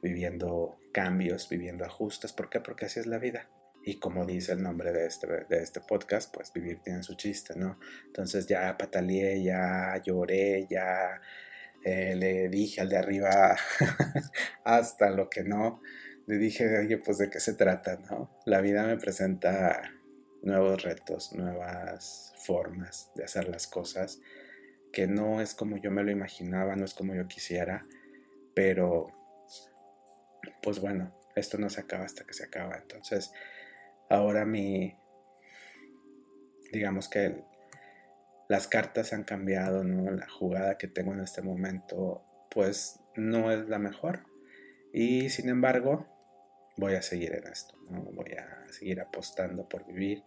viviendo 0.00 0.78
cambios, 0.92 1.48
viviendo 1.48 1.84
ajustes. 1.84 2.32
¿Por 2.32 2.48
qué? 2.48 2.60
Porque 2.60 2.84
así 2.84 3.00
es 3.00 3.06
la 3.06 3.18
vida. 3.18 3.48
Y 3.82 3.98
como 3.98 4.24
dice 4.24 4.52
el 4.52 4.62
nombre 4.62 4.92
de 4.92 5.04
este, 5.04 5.26
de 5.26 5.64
este 5.64 5.80
podcast, 5.80 6.32
pues 6.32 6.52
vivir 6.52 6.78
tiene 6.80 7.02
su 7.02 7.16
chiste, 7.16 7.54
¿no? 7.56 7.80
Entonces 8.04 8.46
ya 8.46 8.78
pataleé, 8.78 9.42
ya 9.42 10.00
lloré, 10.04 10.68
ya 10.70 11.20
eh, 11.84 12.14
le 12.14 12.48
dije 12.48 12.82
al 12.82 12.88
de 12.88 12.98
arriba 12.98 13.56
hasta 14.64 15.10
lo 15.10 15.28
que 15.28 15.42
no. 15.42 15.82
Le 16.28 16.38
dije, 16.38 16.78
oye, 16.78 16.98
pues 16.98 17.18
de 17.18 17.30
qué 17.30 17.40
se 17.40 17.54
trata, 17.54 17.96
¿no? 17.96 18.30
La 18.44 18.60
vida 18.60 18.84
me 18.84 18.96
presenta 18.96 19.90
nuevos 20.46 20.84
retos, 20.84 21.32
nuevas 21.32 22.32
formas 22.46 23.10
de 23.16 23.24
hacer 23.24 23.48
las 23.48 23.66
cosas, 23.66 24.20
que 24.92 25.08
no 25.08 25.40
es 25.40 25.54
como 25.54 25.76
yo 25.76 25.90
me 25.90 26.04
lo 26.04 26.12
imaginaba, 26.12 26.76
no 26.76 26.84
es 26.84 26.94
como 26.94 27.14
yo 27.14 27.26
quisiera, 27.26 27.84
pero 28.54 29.08
pues 30.62 30.80
bueno, 30.80 31.18
esto 31.34 31.58
no 31.58 31.68
se 31.68 31.80
acaba 31.80 32.04
hasta 32.04 32.24
que 32.24 32.32
se 32.32 32.44
acaba. 32.44 32.76
Entonces, 32.76 33.32
ahora 34.08 34.46
mi, 34.46 34.96
digamos 36.72 37.08
que 37.08 37.44
las 38.48 38.68
cartas 38.68 39.12
han 39.12 39.24
cambiado, 39.24 39.82
¿no? 39.82 40.08
La 40.12 40.28
jugada 40.28 40.78
que 40.78 40.86
tengo 40.86 41.12
en 41.12 41.20
este 41.20 41.42
momento, 41.42 42.24
pues 42.50 43.00
no 43.16 43.50
es 43.50 43.68
la 43.68 43.80
mejor. 43.80 44.24
Y 44.92 45.28
sin 45.30 45.48
embargo, 45.48 46.06
voy 46.76 46.94
a 46.94 47.02
seguir 47.02 47.34
en 47.34 47.46
esto, 47.48 47.76
¿no? 47.90 48.02
Voy 48.02 48.32
a 48.32 48.72
seguir 48.72 49.00
apostando 49.00 49.68
por 49.68 49.86
vivir, 49.86 50.22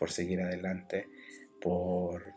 por 0.00 0.10
seguir 0.10 0.40
adelante, 0.40 1.10
por, 1.60 2.32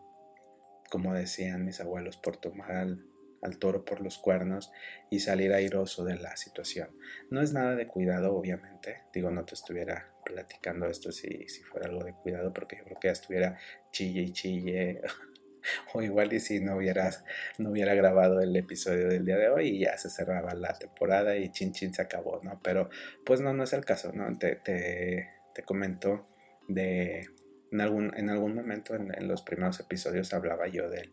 como 0.91 1.13
decían 1.13 1.63
mis 1.63 1.79
abuelos, 1.79 2.17
por 2.17 2.35
tomar 2.35 2.71
al, 2.71 3.57
toro 3.57 3.85
por 3.85 4.01
los 4.01 4.17
cuernos 4.17 4.69
y 5.09 5.21
salir 5.21 5.53
airoso 5.53 6.03
de 6.03 6.15
la 6.15 6.35
situación. 6.35 6.89
No 7.29 7.41
es 7.41 7.53
nada 7.53 7.75
de 7.75 7.87
cuidado, 7.87 8.35
obviamente. 8.35 9.03
Digo, 9.13 9.31
no 9.31 9.45
te 9.45 9.53
estuviera 9.53 10.13
platicando 10.25 10.87
esto 10.87 11.13
si, 11.13 11.47
si 11.47 11.63
fuera 11.63 11.87
algo 11.87 12.03
de 12.03 12.13
cuidado, 12.13 12.51
porque 12.51 12.77
yo 12.77 12.83
creo 12.83 12.99
que 12.99 13.07
ya 13.07 13.13
estuviera 13.13 13.57
chille 13.91 14.23
y 14.23 14.33
chille. 14.33 15.01
o 15.93 16.01
igual 16.01 16.33
y 16.33 16.41
si 16.41 16.59
no 16.59 16.75
hubieras 16.75 17.23
no 17.57 17.69
hubiera 17.69 17.93
grabado 17.95 18.41
el 18.41 18.53
episodio 18.57 19.07
del 19.07 19.23
día 19.23 19.37
de 19.37 19.47
hoy 19.47 19.69
y 19.69 19.79
ya 19.79 19.97
se 19.97 20.09
cerraba 20.09 20.53
la 20.55 20.73
temporada 20.73 21.37
y 21.37 21.49
chin 21.53 21.71
chin 21.71 21.93
se 21.93 22.01
acabó, 22.01 22.41
¿no? 22.43 22.59
Pero 22.61 22.89
pues 23.25 23.39
no, 23.39 23.53
no 23.53 23.63
es 23.63 23.71
el 23.71 23.85
caso, 23.85 24.11
¿no? 24.11 24.37
Te, 24.37 24.57
te, 24.57 25.29
te 25.53 25.63
comento 25.63 26.27
de 26.67 27.29
en 27.73 27.81
algún, 27.81 28.15
en 28.15 28.29
algún 28.29 28.53
momento 28.53 28.93
en, 28.93 29.27
los 29.27 29.41
primeros 29.41 29.79
episodios 29.79 30.31
hablaba 30.35 30.67
yo 30.67 30.91
de, 30.91 31.09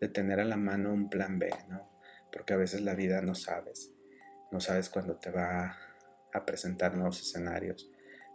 de 0.00 0.08
tener 0.08 0.38
a 0.38 0.44
la 0.44 0.56
mano 0.56 0.92
un 0.92 1.10
plan 1.10 1.40
B, 1.40 1.50
¿no? 1.68 1.90
Porque 2.32 2.52
a 2.52 2.56
veces 2.56 2.82
la 2.82 2.94
vida 2.94 3.20
no 3.22 3.34
sabes, 3.34 3.92
no 4.52 4.60
sabes 4.60 4.88
cuándo 4.88 5.16
te 5.16 5.30
va 5.30 5.76
a 6.32 6.46
presentar 6.46 6.94
nuevos 6.94 7.20
escenarios, 7.20 7.90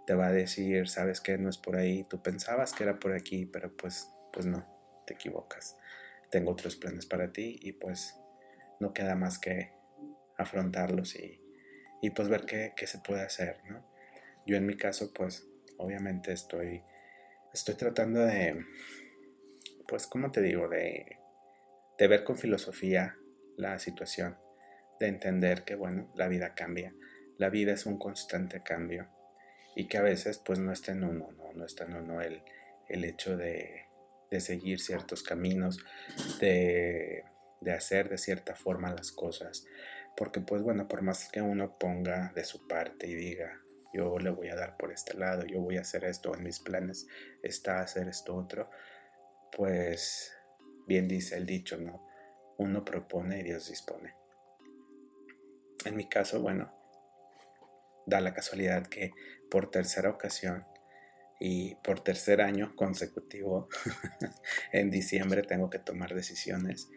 te 0.05 0.15
va 0.15 0.27
a 0.27 0.31
decir, 0.33 0.89
sabes 0.89 1.21
que 1.21 1.37
no 1.37 1.49
es 1.49 1.57
por 1.57 1.77
ahí, 1.77 2.03
tú 2.09 2.21
pensabas 2.21 2.73
que 2.73 2.83
era 2.83 2.99
por 2.99 3.13
aquí, 3.13 3.45
pero 3.45 3.73
pues, 3.77 4.11
pues 4.33 4.45
no, 4.45 4.65
te 5.07 5.13
equivocas. 5.13 5.77
Tengo 6.29 6.51
otros 6.51 6.75
planes 6.75 7.05
para 7.05 7.31
ti 7.31 7.57
y 7.61 7.71
pues 7.71 8.19
no 8.81 8.93
queda 8.93 9.15
más 9.15 9.39
que 9.39 9.71
afrontarlos 10.37 11.15
y, 11.15 11.39
y 12.01 12.09
pues 12.09 12.27
ver 12.27 12.45
qué, 12.45 12.73
qué 12.75 12.85
se 12.85 12.99
puede 12.99 13.21
hacer, 13.21 13.61
¿no? 13.69 13.89
Yo 14.45 14.57
en 14.57 14.65
mi 14.65 14.75
caso, 14.75 15.13
pues 15.13 15.47
obviamente 15.77 16.33
estoy 16.33 16.83
estoy 17.53 17.75
tratando 17.75 18.21
de, 18.21 18.65
pues, 19.87 20.07
¿cómo 20.07 20.31
te 20.31 20.41
digo? 20.41 20.67
De, 20.67 21.17
de 21.97 22.07
ver 22.07 22.23
con 22.23 22.37
filosofía 22.37 23.17
la 23.57 23.77
situación, 23.79 24.37
de 24.99 25.07
entender 25.07 25.63
que, 25.63 25.75
bueno, 25.75 26.11
la 26.15 26.27
vida 26.27 26.53
cambia, 26.55 26.93
la 27.37 27.49
vida 27.49 27.73
es 27.73 27.85
un 27.85 27.97
constante 27.97 28.61
cambio. 28.63 29.09
y 29.75 29.87
que 29.87 29.97
a 29.97 30.01
veces 30.01 30.37
pues 30.39 30.59
no 30.59 30.71
está 30.71 30.91
en 30.91 31.03
uno, 31.03 31.31
no, 31.31 31.53
no 31.53 31.65
está 31.65 31.85
en 31.85 31.95
uno 31.95 32.21
el, 32.21 32.43
el 32.87 33.03
hecho 33.05 33.37
de, 33.37 33.85
de 34.29 34.39
seguir 34.39 34.79
ciertos 34.79 35.23
caminos, 35.23 35.79
de, 36.39 37.23
de 37.61 37.71
hacer 37.71 38.09
de 38.09 38.17
cierta 38.17 38.55
forma 38.55 38.93
las 38.93 39.11
cosas, 39.11 39.65
porque 40.17 40.41
pues 40.41 40.61
bueno, 40.61 40.87
por 40.87 41.01
más 41.01 41.29
que 41.31 41.41
uno 41.41 41.77
ponga 41.77 42.31
de 42.35 42.43
su 42.43 42.67
parte 42.67 43.07
y 43.07 43.15
diga, 43.15 43.61
yo 43.93 44.17
le 44.19 44.29
voy 44.29 44.49
a 44.49 44.55
dar 44.55 44.77
por 44.77 44.91
este 44.91 45.17
lado, 45.17 45.45
yo 45.45 45.61
voy 45.61 45.77
a 45.77 45.81
hacer 45.81 46.05
esto, 46.05 46.35
en 46.35 46.43
mis 46.43 46.59
planes 46.59 47.07
está 47.43 47.81
hacer 47.81 48.07
esto 48.07 48.35
otro, 48.35 48.69
pues 49.51 50.33
bien 50.87 51.07
dice 51.07 51.37
el 51.37 51.45
dicho, 51.45 51.77
¿no? 51.77 52.07
Uno 52.57 52.83
propone 52.85 53.39
y 53.39 53.43
Dios 53.43 53.69
dispone. 53.69 54.15
En 55.85 55.95
mi 55.95 56.07
caso, 56.07 56.41
bueno, 56.41 56.71
da 58.05 58.21
la 58.21 58.33
casualidad 58.33 58.87
que 58.87 59.11
por 59.49 59.71
tercera 59.71 60.09
ocasión 60.09 60.65
y 61.39 61.75
por 61.75 62.01
tercer 62.01 62.41
año 62.41 62.75
consecutivo, 62.75 63.67
en 64.71 64.91
diciembre 64.91 65.41
tengo 65.41 65.69
que 65.69 65.79
tomar 65.79 66.13
decisiones 66.13 66.89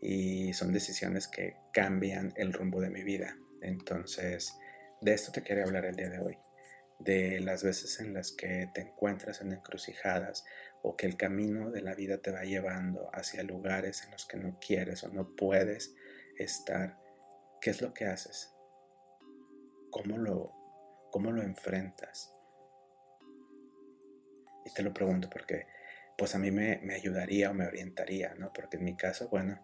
y 0.00 0.52
son 0.54 0.72
decisiones 0.72 1.28
que 1.28 1.56
cambian 1.72 2.32
el 2.36 2.52
rumbo 2.52 2.80
de 2.80 2.90
mi 2.90 3.04
vida. 3.04 3.36
Entonces, 3.60 4.58
de 5.02 5.14
esto 5.14 5.32
te 5.32 5.42
quería 5.42 5.64
hablar 5.64 5.84
el 5.84 5.96
día 5.96 6.08
de 6.08 6.20
hoy, 6.20 6.38
de 7.00 7.40
las 7.40 7.64
veces 7.64 7.98
en 7.98 8.14
las 8.14 8.30
que 8.30 8.70
te 8.72 8.82
encuentras 8.82 9.40
en 9.40 9.52
encrucijadas 9.52 10.44
o 10.80 10.96
que 10.96 11.06
el 11.06 11.16
camino 11.16 11.70
de 11.70 11.82
la 11.82 11.94
vida 11.94 12.18
te 12.18 12.30
va 12.30 12.44
llevando 12.44 13.10
hacia 13.12 13.42
lugares 13.42 14.04
en 14.04 14.12
los 14.12 14.26
que 14.26 14.36
no 14.36 14.58
quieres 14.60 15.02
o 15.02 15.08
no 15.08 15.34
puedes 15.34 15.96
estar. 16.38 16.98
¿Qué 17.60 17.70
es 17.70 17.82
lo 17.82 17.92
que 17.92 18.06
haces? 18.06 18.54
¿Cómo 19.90 20.18
lo, 20.18 20.52
cómo 21.10 21.32
lo 21.32 21.42
enfrentas? 21.42 22.32
Y 24.64 24.72
te 24.72 24.82
lo 24.82 24.94
pregunto 24.94 25.28
porque 25.28 25.66
pues 26.16 26.36
a 26.36 26.38
mí 26.38 26.52
me, 26.52 26.78
me 26.84 26.94
ayudaría 26.94 27.50
o 27.50 27.54
me 27.54 27.66
orientaría, 27.66 28.34
¿no? 28.36 28.52
Porque 28.52 28.76
en 28.76 28.84
mi 28.84 28.96
caso, 28.96 29.28
bueno, 29.28 29.60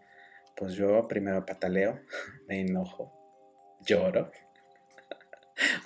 pues 0.56 0.74
yo 0.74 1.06
primero 1.06 1.46
pataleo, 1.46 2.00
me 2.48 2.60
enojo, 2.60 3.78
lloro. 3.86 4.32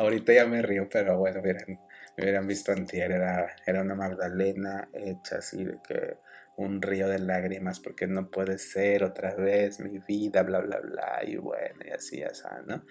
Ahorita 0.03 0.33
ya 0.33 0.47
me 0.47 0.61
río, 0.63 0.89
pero 0.89 1.17
bueno, 1.17 1.41
miren, 1.43 1.79
me 2.17 2.25
hubieran 2.25 2.45
visto 2.45 2.73
antier, 2.73 3.13
era, 3.13 3.55
era 3.65 3.83
una 3.83 3.95
Magdalena 3.95 4.89
hecha 4.93 5.37
así 5.37 5.65
de 5.65 5.79
que 5.87 6.17
un 6.57 6.83
río 6.83 7.07
de 7.09 7.21
lágrimas 7.21 7.79
porque 7.79 8.09
no 8.09 8.29
puede 8.29 8.59
ser 8.59 9.05
otra 9.05 9.37
vez 9.37 9.79
mi 9.79 10.01
vida, 10.01 10.43
bla, 10.43 10.59
bla, 10.59 10.81
bla, 10.81 11.21
y 11.25 11.37
bueno, 11.37 11.85
y 11.87 11.91
así, 11.91 12.21
así, 12.21 12.43
¿no? 12.67 12.85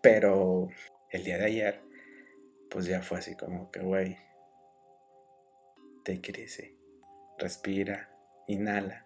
Pero 0.00 0.70
el 1.10 1.24
día 1.24 1.36
de 1.36 1.44
ayer, 1.44 1.82
pues 2.70 2.86
ya 2.86 3.02
fue 3.02 3.18
así 3.18 3.36
como 3.36 3.70
que, 3.70 3.80
güey, 3.80 4.16
take 6.06 6.30
it 6.30 6.38
easy, 6.38 6.74
respira, 7.36 8.08
inhala, 8.46 9.04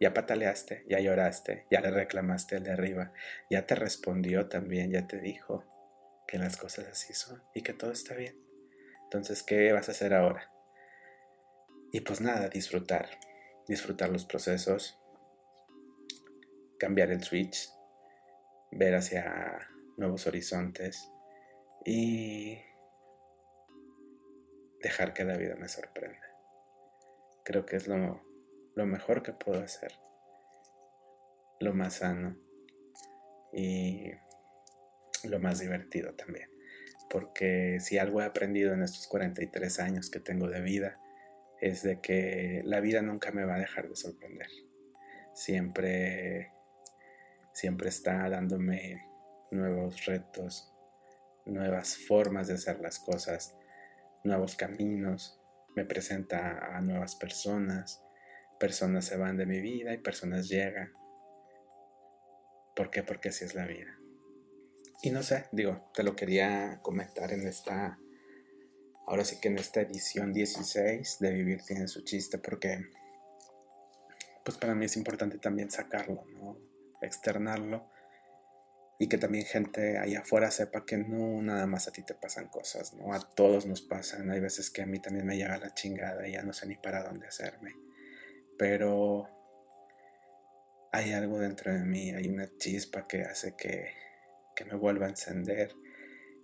ya 0.00 0.14
pataleaste, 0.14 0.86
ya 0.88 0.98
lloraste, 0.98 1.66
ya 1.70 1.82
le 1.82 1.90
reclamaste 1.90 2.56
al 2.56 2.62
de 2.62 2.72
arriba, 2.72 3.12
ya 3.50 3.66
te 3.66 3.74
respondió 3.74 4.48
también, 4.48 4.92
ya 4.92 5.06
te 5.06 5.20
dijo 5.20 5.69
que 6.30 6.38
las 6.38 6.56
cosas 6.56 6.86
así 6.86 7.12
son 7.12 7.42
y 7.54 7.62
que 7.62 7.74
todo 7.74 7.90
está 7.90 8.14
bien. 8.14 8.38
Entonces, 9.02 9.42
¿qué 9.42 9.72
vas 9.72 9.88
a 9.88 9.92
hacer 9.92 10.14
ahora? 10.14 10.52
Y 11.92 12.00
pues 12.00 12.20
nada, 12.20 12.48
disfrutar, 12.48 13.10
disfrutar 13.66 14.10
los 14.10 14.24
procesos, 14.24 14.96
cambiar 16.78 17.10
el 17.10 17.24
switch, 17.24 17.68
ver 18.70 18.94
hacia 18.94 19.68
nuevos 19.96 20.28
horizontes 20.28 21.10
y 21.84 22.58
dejar 24.80 25.12
que 25.12 25.24
la 25.24 25.36
vida 25.36 25.56
me 25.56 25.68
sorprenda. 25.68 26.26
Creo 27.44 27.66
que 27.66 27.74
es 27.74 27.88
lo 27.88 28.30
lo 28.74 28.86
mejor 28.86 29.22
que 29.22 29.32
puedo 29.32 29.62
hacer, 29.62 29.92
lo 31.58 31.74
más 31.74 31.94
sano 31.94 32.36
y 33.52 34.10
lo 35.28 35.38
más 35.38 35.60
divertido 35.60 36.14
también. 36.14 36.50
Porque 37.08 37.78
si 37.80 37.98
algo 37.98 38.20
he 38.20 38.24
aprendido 38.24 38.72
en 38.72 38.82
estos 38.82 39.06
43 39.08 39.80
años 39.80 40.10
que 40.10 40.20
tengo 40.20 40.48
de 40.48 40.60
vida, 40.60 40.98
es 41.60 41.82
de 41.82 42.00
que 42.00 42.62
la 42.64 42.80
vida 42.80 43.02
nunca 43.02 43.32
me 43.32 43.44
va 43.44 43.56
a 43.56 43.58
dejar 43.58 43.88
de 43.88 43.96
sorprender. 43.96 44.48
Siempre, 45.34 46.52
siempre 47.52 47.88
está 47.88 48.28
dándome 48.28 49.06
nuevos 49.50 50.06
retos, 50.06 50.72
nuevas 51.44 51.96
formas 51.96 52.48
de 52.48 52.54
hacer 52.54 52.80
las 52.80 52.98
cosas, 52.98 53.56
nuevos 54.24 54.56
caminos, 54.56 55.40
me 55.76 55.84
presenta 55.84 56.76
a 56.76 56.80
nuevas 56.80 57.16
personas, 57.16 58.02
personas 58.58 59.04
se 59.04 59.16
van 59.16 59.36
de 59.36 59.46
mi 59.46 59.60
vida 59.60 59.92
y 59.92 59.98
personas 59.98 60.48
llegan. 60.48 60.92
¿Por 62.74 62.90
qué? 62.90 63.02
Porque 63.02 63.30
así 63.30 63.44
es 63.44 63.54
la 63.54 63.66
vida. 63.66 63.99
Y 65.02 65.10
no 65.10 65.22
sé, 65.22 65.46
digo, 65.52 65.90
te 65.94 66.02
lo 66.02 66.14
quería 66.14 66.80
comentar 66.82 67.32
en 67.32 67.46
esta, 67.46 67.98
ahora 69.06 69.24
sí 69.24 69.38
que 69.40 69.48
en 69.48 69.58
esta 69.58 69.80
edición 69.80 70.32
16 70.32 71.18
de 71.20 71.32
Vivir 71.32 71.62
tiene 71.62 71.88
su 71.88 72.02
chiste, 72.02 72.38
porque 72.38 72.90
pues 74.44 74.58
para 74.58 74.74
mí 74.74 74.84
es 74.84 74.96
importante 74.96 75.38
también 75.38 75.70
sacarlo, 75.70 76.24
¿no? 76.34 76.58
Externarlo 77.00 77.88
y 78.98 79.08
que 79.08 79.16
también 79.16 79.46
gente 79.46 79.98
allá 79.98 80.20
afuera 80.20 80.50
sepa 80.50 80.84
que 80.84 80.98
no 80.98 81.40
nada 81.40 81.66
más 81.66 81.88
a 81.88 81.92
ti 81.92 82.02
te 82.02 82.14
pasan 82.14 82.48
cosas, 82.48 82.92
¿no? 82.94 83.14
A 83.14 83.20
todos 83.20 83.64
nos 83.64 83.80
pasan, 83.80 84.30
hay 84.30 84.40
veces 84.40 84.70
que 84.70 84.82
a 84.82 84.86
mí 84.86 84.98
también 84.98 85.26
me 85.26 85.36
llega 85.36 85.56
la 85.56 85.72
chingada 85.72 86.28
y 86.28 86.32
ya 86.32 86.42
no 86.42 86.52
sé 86.52 86.66
ni 86.66 86.76
para 86.76 87.02
dónde 87.02 87.26
hacerme 87.26 87.74
pero 88.60 89.26
hay 90.92 91.12
algo 91.12 91.38
dentro 91.38 91.72
de 91.72 91.82
mí, 91.82 92.10
hay 92.10 92.28
una 92.28 92.46
chispa 92.58 93.08
que 93.08 93.22
hace 93.22 93.56
que, 93.56 93.94
me 94.64 94.74
vuelva 94.74 95.06
a 95.06 95.10
encender, 95.10 95.74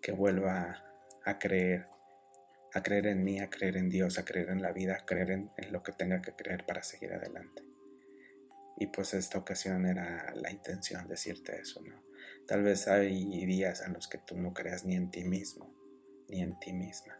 que 0.01 0.13
vuelva 0.13 0.85
a 1.25 1.39
creer, 1.39 1.87
a 2.73 2.83
creer 2.83 3.07
en 3.07 3.25
mí, 3.25 3.41
a 3.41 3.51
creer 3.51 3.77
en 3.77 3.89
Dios, 3.89 4.19
a 4.19 4.25
creer 4.25 4.51
en 4.51 4.63
la 4.63 4.73
vida, 4.73 4.97
a 4.97 5.05
creer 5.05 5.31
en, 5.31 5.51
en 5.57 5.73
lo 5.73 5.83
que 5.83 5.93
tenga 5.93 6.23
que 6.23 6.33
creer 6.33 6.65
para 6.65 6.83
seguir 6.83 7.13
adelante. 7.13 7.63
Y 8.79 8.89
pues 8.89 9.15
esta 9.15 9.39
ocasión 9.39 9.87
era 9.87 10.35
la 10.35 10.51
intención 10.51 11.09
decirte 11.09 11.59
eso, 11.61 11.81
¿no? 11.83 12.03
Tal 12.47 12.63
vez 12.63 12.87
hay 12.89 13.45
días 13.47 13.83
en 13.83 13.95
los 13.95 14.07
que 14.07 14.19
tú 14.19 14.37
no 14.37 14.53
creas 14.53 14.85
ni 14.85 14.95
en 14.95 15.11
ti 15.11 15.25
mismo, 15.25 15.75
ni 16.29 16.43
en 16.43 16.59
ti 16.61 16.73
misma. 16.73 17.19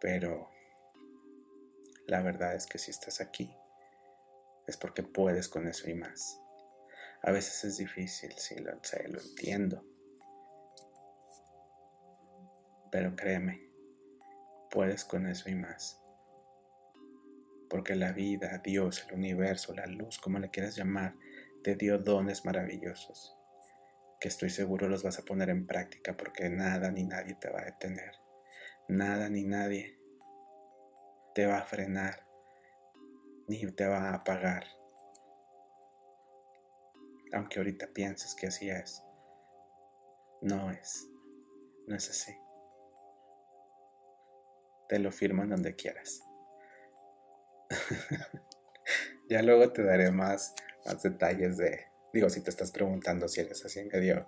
Pero 0.00 0.50
la 2.06 2.22
verdad 2.22 2.54
es 2.54 2.66
que 2.66 2.78
si 2.78 2.90
estás 2.90 3.20
aquí, 3.20 3.54
es 4.66 4.76
porque 4.76 5.02
puedes 5.02 5.48
con 5.48 5.66
eso 5.66 5.90
y 5.90 5.94
más. 5.94 6.40
A 7.22 7.32
veces 7.32 7.64
es 7.64 7.78
difícil, 7.78 8.32
sí, 8.36 8.56
lo 8.58 8.72
sé, 8.82 9.08
lo 9.08 9.20
entiendo. 9.20 9.84
Pero 12.90 13.16
créeme, 13.16 13.68
puedes 14.70 15.04
con 15.04 15.26
eso 15.26 15.48
y 15.50 15.54
más. 15.54 16.02
Porque 17.68 17.96
la 17.96 18.12
vida, 18.12 18.60
Dios, 18.62 19.04
el 19.08 19.14
universo, 19.14 19.74
la 19.74 19.86
luz, 19.86 20.18
como 20.18 20.38
le 20.38 20.50
quieras 20.50 20.76
llamar, 20.76 21.16
te 21.62 21.74
dio 21.74 21.98
dones 21.98 22.44
maravillosos, 22.44 23.36
que 24.20 24.28
estoy 24.28 24.50
seguro 24.50 24.88
los 24.88 25.02
vas 25.02 25.18
a 25.18 25.24
poner 25.24 25.50
en 25.50 25.66
práctica 25.66 26.16
porque 26.16 26.48
nada 26.48 26.92
ni 26.92 27.04
nadie 27.04 27.34
te 27.34 27.50
va 27.50 27.62
a 27.62 27.64
detener. 27.64 28.12
Nada 28.88 29.28
ni 29.28 29.42
nadie 29.42 29.98
te 31.34 31.44
va 31.44 31.58
a 31.58 31.64
frenar 31.64 32.24
ni 33.48 33.66
te 33.72 33.86
va 33.86 34.10
a 34.10 34.14
apagar. 34.14 34.64
Aunque 37.36 37.58
ahorita 37.58 37.88
pienses 37.92 38.34
que 38.34 38.46
así 38.46 38.70
es, 38.70 39.02
no 40.40 40.70
es, 40.70 41.06
no 41.86 41.94
es 41.94 42.08
así. 42.08 42.32
Te 44.88 44.98
lo 44.98 45.12
firmo 45.12 45.44
donde 45.44 45.76
quieras. 45.76 46.22
ya 49.28 49.42
luego 49.42 49.70
te 49.72 49.82
daré 49.82 50.10
más, 50.10 50.54
más 50.86 51.02
detalles 51.02 51.58
de, 51.58 51.86
digo, 52.12 52.30
si 52.30 52.40
te 52.40 52.50
estás 52.50 52.70
preguntando 52.72 53.28
si 53.28 53.40
eres 53.40 53.64
así 53.64 53.84
medio 53.84 54.26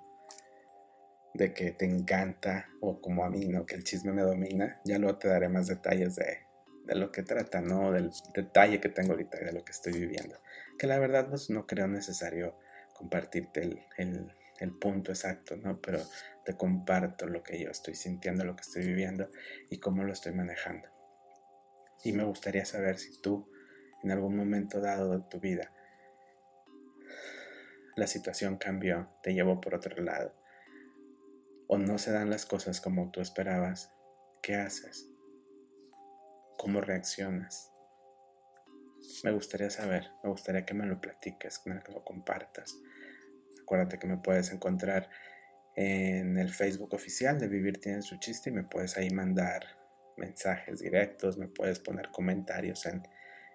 de 1.32 1.54
que 1.54 1.70
te 1.70 1.86
encanta 1.86 2.68
o 2.80 3.00
como 3.00 3.24
a 3.24 3.30
mí, 3.30 3.46
¿no? 3.46 3.64
Que 3.64 3.76
el 3.76 3.84
chisme 3.84 4.12
me 4.12 4.22
domina, 4.22 4.82
ya 4.84 4.98
luego 4.98 5.18
te 5.18 5.28
daré 5.28 5.48
más 5.48 5.68
detalles 5.68 6.16
de 6.16 6.48
de 6.88 6.94
lo 6.94 7.12
que 7.12 7.22
trata, 7.22 7.60
¿no? 7.60 7.92
Del 7.92 8.10
detalle 8.34 8.80
que 8.80 8.88
tengo 8.88 9.12
ahorita, 9.12 9.38
de 9.38 9.52
lo 9.52 9.62
que 9.62 9.72
estoy 9.72 9.92
viviendo. 9.92 10.40
Que 10.78 10.86
la 10.86 10.98
verdad 10.98 11.28
pues, 11.28 11.50
no 11.50 11.66
creo 11.66 11.86
necesario 11.86 12.58
compartirte 12.98 13.62
el, 13.96 14.34
el, 14.58 14.78
punto 14.78 15.12
exacto, 15.12 15.56
¿no? 15.56 15.80
Pero 15.80 16.00
te 16.44 16.56
comparto 16.56 17.26
lo 17.26 17.44
que 17.44 17.60
yo 17.60 17.70
estoy 17.70 17.94
sintiendo, 17.94 18.44
lo 18.44 18.56
que 18.56 18.62
estoy 18.62 18.84
viviendo 18.84 19.30
y 19.70 19.78
cómo 19.78 20.02
lo 20.02 20.12
estoy 20.12 20.32
manejando. 20.32 20.88
Y 22.02 22.12
me 22.12 22.24
gustaría 22.24 22.64
saber 22.64 22.98
si 22.98 23.20
tú, 23.22 23.48
en 24.02 24.10
algún 24.10 24.36
momento 24.36 24.80
dado 24.80 25.16
de 25.16 25.24
tu 25.30 25.38
vida, 25.38 25.72
la 27.96 28.08
situación 28.08 28.56
cambió, 28.56 29.08
te 29.22 29.32
llevó 29.32 29.60
por 29.60 29.74
otro 29.74 30.02
lado. 30.02 30.34
o 31.70 31.76
no 31.76 31.98
se 31.98 32.12
dan 32.12 32.30
las 32.30 32.46
cosas 32.46 32.80
como 32.80 33.10
tú 33.10 33.20
esperabas, 33.20 33.92
¿qué 34.42 34.56
haces? 34.56 35.06
¿Cómo 36.56 36.80
reaccionas? 36.80 37.70
Me 39.24 39.32
gustaría 39.32 39.70
saber, 39.70 40.10
me 40.22 40.30
gustaría 40.30 40.64
que 40.64 40.74
me 40.74 40.86
lo 40.86 41.00
platiques, 41.00 41.58
que 41.58 41.70
me 41.70 41.82
lo 41.92 42.04
compartas. 42.04 42.76
Acuérdate 43.62 43.98
que 43.98 44.06
me 44.06 44.18
puedes 44.18 44.52
encontrar 44.52 45.08
en 45.74 46.38
el 46.38 46.50
Facebook 46.50 46.92
oficial 46.94 47.38
de 47.38 47.46
Vivir 47.46 47.78
tiene 47.78 48.02
su 48.02 48.18
chiste 48.18 48.50
y 48.50 48.52
me 48.52 48.64
puedes 48.64 48.96
ahí 48.96 49.10
mandar 49.10 49.64
mensajes 50.16 50.80
directos, 50.80 51.38
me 51.38 51.46
puedes 51.46 51.78
poner 51.78 52.10
comentarios 52.10 52.84
en, 52.86 53.06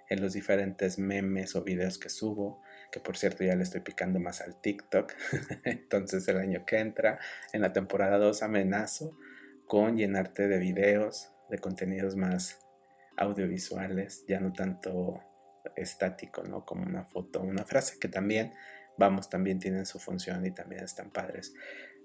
en 0.10 0.22
los 0.22 0.32
diferentes 0.34 0.98
memes 0.98 1.56
o 1.56 1.64
videos 1.64 1.98
que 1.98 2.08
subo, 2.10 2.62
que 2.92 3.02
por 3.02 3.18
cierto 3.18 3.44
ya 3.44 3.56
le 3.56 3.64
estoy 3.64 3.82
picando 3.82 4.22
más 4.22 4.40
al 4.40 4.62
TikTok. 4.62 5.14
Entonces 5.66 6.28
el 6.30 6.38
año 6.38 6.66
que 6.66 6.80
entra, 6.80 7.20
en 7.52 7.62
la 7.62 7.74
temporada 7.74 8.18
2, 8.18 8.42
amenazo 8.44 9.18
con 9.68 9.98
llenarte 9.98 10.48
de 10.48 10.60
videos, 10.60 11.34
de 11.50 11.60
contenidos 11.60 12.16
más 12.16 12.60
audiovisuales, 13.18 14.24
ya 14.28 14.40
no 14.40 14.54
tanto 14.54 15.33
estático, 15.76 16.44
¿no? 16.44 16.66
Como 16.66 16.84
una 16.84 17.06
foto, 17.06 17.42
una 17.42 17.66
frase, 17.66 18.00
que 18.00 18.08
también, 18.08 18.54
vamos, 18.98 19.30
también 19.30 19.60
tienen 19.60 19.86
su 19.86 20.00
función 20.00 20.46
y 20.46 20.52
también 20.52 20.84
están 20.84 21.12
padres. 21.12 21.54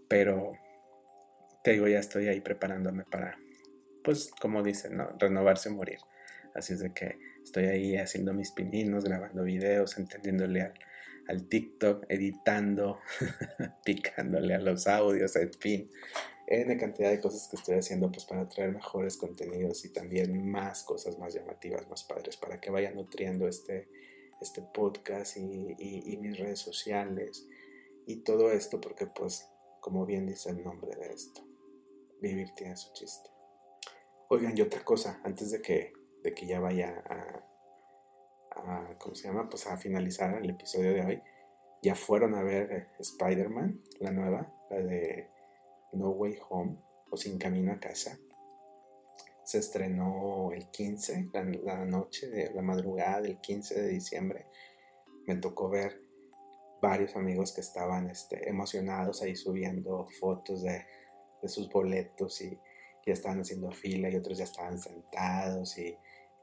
Pero 0.08 0.52
te 1.62 1.72
digo, 1.72 1.88
ya 1.88 1.98
estoy 1.98 2.28
ahí 2.28 2.40
preparándome 2.40 3.04
para, 3.04 3.38
pues, 4.04 4.30
como 4.40 4.62
dicen, 4.62 4.96
¿no? 4.96 5.10
Renovarse 5.18 5.68
o 5.68 5.72
morir. 5.72 5.98
Así 6.54 6.72
es 6.72 6.80
de 6.80 6.92
que 6.92 7.18
estoy 7.42 7.66
ahí 7.66 7.96
haciendo 7.96 8.32
mis 8.32 8.52
pininos, 8.52 9.04
grabando 9.04 9.44
videos, 9.44 9.98
entendiéndole 9.98 10.62
al, 10.62 10.74
al 11.28 11.46
TikTok, 11.46 12.06
editando, 12.08 12.98
picándole 13.84 14.54
a 14.54 14.58
los 14.58 14.86
audios, 14.86 15.36
en 15.36 15.52
fin. 15.52 15.90
N 16.46 16.76
cantidad 16.78 17.10
de 17.10 17.20
cosas 17.20 17.46
que 17.48 17.56
estoy 17.56 17.76
haciendo 17.76 18.10
pues 18.10 18.24
para 18.24 18.48
traer 18.48 18.72
mejores 18.72 19.18
contenidos 19.18 19.84
y 19.84 19.90
también 19.92 20.50
más 20.50 20.82
cosas 20.82 21.18
más 21.18 21.34
llamativas, 21.34 21.88
más 21.90 22.04
padres, 22.04 22.38
para 22.38 22.58
que 22.58 22.70
vayan 22.70 22.94
nutriendo 22.94 23.46
este, 23.46 23.88
este 24.40 24.62
podcast 24.62 25.36
y, 25.36 25.76
y, 25.78 26.16
mis 26.16 26.38
redes 26.38 26.58
sociales 26.60 27.46
y 28.06 28.16
todo 28.22 28.50
esto 28.50 28.80
porque 28.80 29.06
pues 29.06 29.46
como 29.80 30.06
bien 30.06 30.26
dice 30.26 30.48
el 30.48 30.64
nombre 30.64 30.96
de 30.96 31.12
esto, 31.12 31.46
vivir 32.20 32.50
tiene 32.54 32.76
su 32.76 32.92
chiste. 32.94 33.30
Oigan, 34.28 34.56
y 34.56 34.62
otra 34.62 34.82
cosa, 34.84 35.20
antes 35.24 35.50
de 35.50 35.60
que, 35.60 35.92
de 36.22 36.34
que 36.34 36.46
ya 36.46 36.60
vaya 36.60 37.02
a, 37.08 37.47
a, 38.66 38.96
¿cómo 38.98 39.14
se 39.14 39.28
llama? 39.28 39.48
Pues 39.48 39.66
a 39.66 39.76
finalizar 39.76 40.34
el 40.42 40.50
episodio 40.50 40.92
de 40.92 41.04
hoy, 41.04 41.22
ya 41.82 41.94
fueron 41.94 42.34
a 42.34 42.42
ver 42.42 42.72
eh, 42.72 42.86
Spider-Man, 42.98 43.80
la 44.00 44.10
nueva, 44.10 44.52
la 44.70 44.78
de 44.78 45.30
no 45.92 46.10
Way 46.10 46.38
Home 46.48 46.76
o 47.10 47.16
Sin 47.16 47.38
Camino 47.38 47.72
a 47.72 47.80
Casa. 47.80 48.18
Se 49.44 49.58
estrenó 49.58 50.52
el 50.52 50.68
15, 50.70 51.30
la, 51.32 51.84
noche 51.86 52.28
de 52.28 52.52
la 52.52 52.60
madrugada 52.60 53.22
del 53.22 53.40
15 53.40 53.80
de 53.80 53.88
diciembre. 53.88 54.46
Me 55.26 55.36
tocó 55.36 55.70
ver 55.70 56.02
varios 56.82 57.16
amigos 57.16 57.52
que 57.52 57.62
estaban 57.62 58.10
este, 58.10 58.48
emocionados 58.48 59.22
ahí 59.22 59.34
subiendo 59.34 60.06
fotos 60.20 60.62
de, 60.62 60.84
sus 61.46 61.70
boletos 61.70 62.40
y 62.42 62.58
ya 63.06 63.12
estaban 63.12 63.40
haciendo 63.40 63.70
fila 63.70 64.10
y 64.10 64.16
otros 64.16 64.38
ya 64.38 64.44
estaban 64.44 64.76
sentados 64.78 65.78
y 65.78 65.96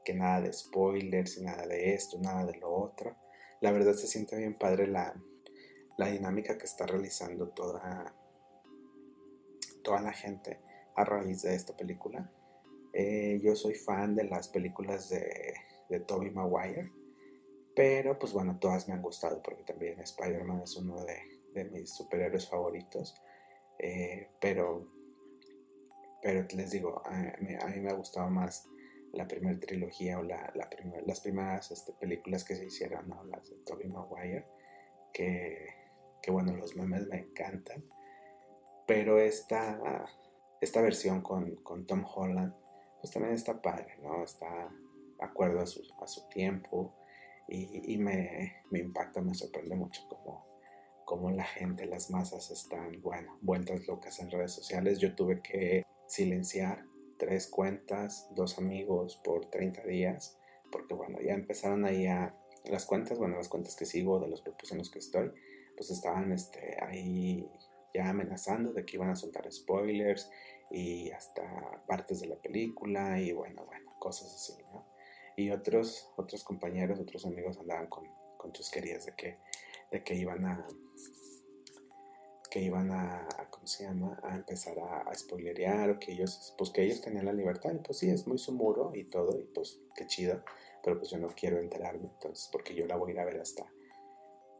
que 0.06 0.14
nada 0.14 0.40
de 0.40 0.52
spoilers 0.52 1.42
nada 1.42 1.66
de 1.66 1.92
esto, 1.92 2.16
nada 2.20 2.46
de 2.46 2.56
lo 2.58 2.72
otro. 2.72 3.16
La 3.60 3.72
verdad 3.72 3.92
se 3.94 4.06
siente 4.06 4.36
bien 4.36 4.54
padre 4.54 4.86
la, 4.86 5.12
la 5.98 6.06
dinámica 6.06 6.56
que 6.56 6.64
está 6.64 6.86
realizando 6.86 7.48
toda, 7.48 8.14
toda 9.82 10.00
la 10.00 10.12
gente 10.12 10.60
a 10.94 11.04
raíz 11.04 11.42
de 11.42 11.56
esta 11.56 11.76
película. 11.76 12.30
Eh, 12.92 13.40
yo 13.42 13.56
soy 13.56 13.74
fan 13.74 14.14
de 14.14 14.24
las 14.24 14.48
películas 14.48 15.08
de, 15.08 15.54
de 15.88 16.30
Maguire, 16.30 16.92
pero 17.74 18.16
pues 18.16 18.32
bueno, 18.32 18.58
todas 18.60 18.86
me 18.86 18.94
han 18.94 19.02
gustado 19.02 19.42
porque 19.42 19.64
también 19.64 19.98
Spider-Man 19.98 20.62
es 20.62 20.76
uno 20.76 21.04
de, 21.04 21.64
mis 21.64 21.90
superhéroes 21.90 22.48
favoritos. 22.48 23.12
Eh, 23.78 24.28
pero, 24.40 24.86
pero 26.22 26.46
les 26.54 26.70
digo, 26.70 27.02
a, 27.04 27.12
mí 27.40 27.80
me 27.80 27.90
ha 27.90 27.94
gustado 27.94 28.30
más 28.30 28.68
la 29.12 29.26
primera 29.26 29.58
trilogía 29.58 30.18
o 30.18 30.22
la, 30.22 30.52
las 31.06 31.20
primeras 31.20 31.70
este, 31.70 31.92
películas 31.92 32.44
que 32.44 32.56
se 32.56 32.66
hicieron, 32.66 33.08
las 33.30 33.48
de 33.48 33.56
Tobey 33.64 33.88
Maguire, 33.88 34.46
que, 35.12 35.68
que 36.22 36.30
bueno, 36.30 36.54
los 36.56 36.76
memes 36.76 37.06
me 37.08 37.18
encantan. 37.18 37.84
Pero 38.86 39.18
esta, 39.18 40.06
esta 40.60 40.80
versión 40.80 41.22
con, 41.22 41.86
Tom 41.86 42.04
Holland, 42.04 42.54
pues 43.00 43.12
también 43.12 43.34
está 43.34 43.60
padre, 43.60 43.98
¿no? 44.02 44.22
Está 44.22 44.70
de 45.18 45.24
acuerdo 45.24 45.60
a 45.60 45.66
su, 45.66 45.82
a 46.00 46.06
su 46.06 46.28
tiempo 46.28 46.94
y, 47.48 47.96
me, 47.98 48.62
me, 48.70 48.80
impacta, 48.80 49.20
me 49.20 49.34
sorprende 49.34 49.76
mucho 49.76 50.02
como, 50.08 50.46
como 51.04 51.30
la 51.30 51.44
gente, 51.44 51.86
las 51.86 52.10
masas 52.10 52.50
están, 52.50 53.00
bueno, 53.00 53.38
vueltas 53.40 53.86
locas 53.86 54.18
en 54.20 54.30
redes 54.30 54.52
sociales. 54.52 54.98
Yo 54.98 55.14
tuve 55.14 55.40
que 55.40 55.84
silenciar 56.06 56.84
tres 57.18 57.46
cuentas, 57.48 58.28
dos 58.34 58.58
amigos 58.58 59.20
por 59.24 59.46
30 59.46 59.82
días, 59.82 60.38
porque 60.70 60.94
bueno, 60.94 61.18
ya 61.20 61.34
empezaron 61.34 61.84
ahí 61.84 62.06
a, 62.06 62.34
las 62.64 62.84
cuentas, 62.84 63.18
bueno, 63.18 63.36
las 63.36 63.48
cuentas 63.48 63.76
que 63.76 63.84
sigo 63.84 64.18
de 64.18 64.28
los 64.28 64.42
grupos 64.42 64.72
en 64.72 64.78
los 64.78 64.90
que 64.90 64.98
estoy, 64.98 65.30
pues 65.76 65.90
estaban 65.90 66.32
este, 66.32 66.76
ahí 66.82 67.48
ya 67.94 68.08
amenazando 68.08 68.72
de 68.72 68.84
que 68.84 68.96
iban 68.96 69.10
a 69.10 69.16
soltar 69.16 69.50
spoilers 69.52 70.30
y 70.70 71.10
hasta 71.10 71.42
partes 71.86 72.20
de 72.20 72.26
la 72.26 72.36
película 72.36 73.20
y 73.20 73.32
bueno, 73.32 73.64
bueno, 73.66 73.92
cosas 73.98 74.34
así, 74.34 74.54
¿no? 74.72 74.84
Y 75.36 75.50
otros, 75.50 76.10
otros 76.16 76.42
compañeros, 76.44 76.98
otros 76.98 77.24
amigos 77.26 77.58
andaban 77.58 77.86
con, 77.86 78.08
con 78.36 78.52
chusquerías 78.52 79.06
de 79.06 79.12
que, 79.14 79.38
de 79.92 80.02
que 80.02 80.14
iban 80.14 80.44
a 80.46 80.66
que 82.56 82.62
iban 82.62 82.90
a, 82.90 83.28
¿cómo 83.50 83.66
se 83.66 83.84
llama? 83.84 84.18
A 84.22 84.34
empezar 84.34 84.78
a, 84.78 85.14
spoilerear 85.14 85.90
o 85.90 85.98
que 85.98 86.12
ellos, 86.12 86.54
pues 86.56 86.70
que 86.70 86.84
ellos 86.84 87.02
tenían 87.02 87.26
la 87.26 87.34
libertad 87.34 87.70
y 87.74 87.80
pues 87.80 87.98
sí, 87.98 88.08
es 88.08 88.26
muy 88.26 88.38
su 88.38 88.52
muro 88.52 88.92
y 88.94 89.04
todo 89.04 89.38
y 89.38 89.44
pues 89.44 89.78
qué 89.94 90.06
chido, 90.06 90.42
pero 90.82 90.96
pues 90.96 91.10
yo 91.10 91.18
no 91.18 91.28
quiero 91.28 91.58
enterarme, 91.58 92.06
entonces 92.06 92.48
porque 92.50 92.74
yo 92.74 92.86
la 92.86 92.96
voy 92.96 93.10
a 93.10 93.12
ir 93.12 93.20
a 93.20 93.26
ver 93.26 93.40
hasta, 93.42 93.70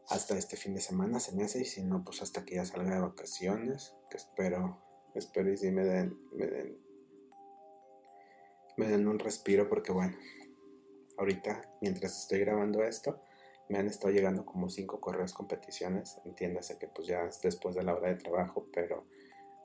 hasta 0.09 0.37
este 0.37 0.57
fin 0.57 0.75
de 0.75 0.81
semana 0.81 1.19
se 1.19 1.35
me 1.35 1.43
hace 1.43 1.61
y 1.61 1.65
si 1.65 1.81
no 1.81 2.03
pues 2.03 2.21
hasta 2.21 2.45
que 2.45 2.57
ya 2.57 2.65
salga 2.65 2.93
de 2.93 3.01
vacaciones 3.01 3.95
que 4.11 4.17
espero 4.17 4.79
espero 5.15 5.51
y 5.51 5.57
si 5.57 5.71
me 5.71 5.83
den 5.83 6.19
me 6.33 6.45
den 6.45 6.77
me 8.77 8.89
den 8.89 9.07
un 9.07 9.17
respiro 9.17 9.67
porque 9.67 9.91
bueno 9.91 10.15
ahorita 11.17 11.63
mientras 11.81 12.21
estoy 12.21 12.41
grabando 12.41 12.83
esto 12.83 13.23
me 13.69 13.77
han 13.77 13.87
estado 13.87 14.13
llegando 14.13 14.45
como 14.45 14.69
cinco 14.69 14.99
correos 14.99 15.33
con 15.33 15.47
peticiones 15.47 16.19
entiéndase 16.25 16.77
que 16.77 16.87
pues 16.87 17.07
ya 17.07 17.25
es 17.25 17.41
después 17.41 17.75
de 17.75 17.83
la 17.83 17.95
hora 17.95 18.09
de 18.09 18.15
trabajo 18.15 18.67
pero 18.73 19.05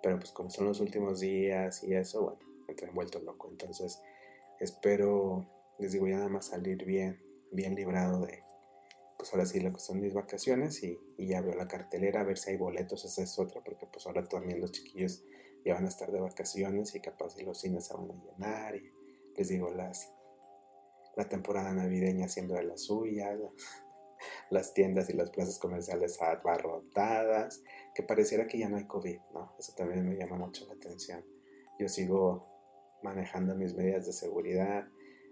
pero 0.03 0.19
pues 0.19 0.33
como 0.33 0.51
son 0.51 0.67
los 0.67 0.81
últimos 0.81 1.21
días 1.21 1.85
y 1.85 1.95
eso 1.95 2.23
bueno 2.23 2.53
me 2.81 2.89
he 2.89 2.91
vuelto 2.93 3.19
loco. 3.21 3.49
Entonces 3.51 4.01
espero 4.59 5.47
les 5.79 5.93
digo 5.93 6.07
ya 6.07 6.17
nada 6.17 6.29
más 6.29 6.47
salir 6.47 6.85
bien 6.85 7.21
bien 7.51 7.75
librado 7.75 8.25
de 8.25 8.43
pues 9.17 9.33
ahora 9.33 9.47
sí 9.47 9.61
lo 9.61 9.73
que 9.73 9.79
son 9.79 10.01
mis 10.01 10.15
vacaciones 10.15 10.83
y, 10.83 10.99
ya 11.17 11.41
veo 11.41 11.55
la 11.55 11.69
cartelera 11.69 12.23
a 12.23 12.25
ver 12.25 12.37
si 12.37 12.51
hay 12.51 12.57
boletos, 12.57 13.05
esa 13.05 13.23
es 13.23 13.39
otra, 13.39 13.63
porque 13.63 13.87
pues 13.87 14.05
ahora 14.05 14.25
también 14.25 14.61
los 14.61 14.73
chiquillos 14.73 15.23
ya 15.65 15.75
van 15.75 15.85
a 15.85 15.89
estar 15.89 16.11
de 16.11 16.19
vacaciones 16.19 16.93
y 16.97 17.01
capaz 17.01 17.41
los 17.41 17.61
cines 17.61 17.87
se 17.87 17.95
van 17.95 18.11
a 18.11 18.15
llenar 18.15 18.75
y 18.75 18.93
les 19.37 19.49
digo 19.49 19.71
las 19.71 20.13
la 21.15 21.29
temporada 21.29 21.73
navideña 21.73 22.27
siendo 22.27 22.55
de 22.55 22.65
las 22.65 22.83
suyas, 22.83 23.39
las 24.51 24.75
tiendas 24.75 25.09
y 25.11 25.15
las 25.15 25.31
plazas 25.31 25.59
comerciales 25.59 26.21
abarrotadas, 26.21 27.63
que 27.95 28.03
pareciera 28.03 28.47
que 28.47 28.59
ya 28.59 28.69
no 28.69 28.77
hay 28.77 28.87
COVID, 28.87 29.19
¿no? 29.35 29.55
Eso 29.59 29.73
también 29.77 30.09
me 30.09 30.17
llama 30.17 30.37
mucho 30.37 30.67
la 30.67 30.75
atención. 30.75 31.25
Yo 31.79 31.89
sigo 31.89 32.47
manejando 33.03 33.55
mis 33.55 33.75
medidas 33.75 34.07
de 34.07 34.13
seguridad, 34.13 34.87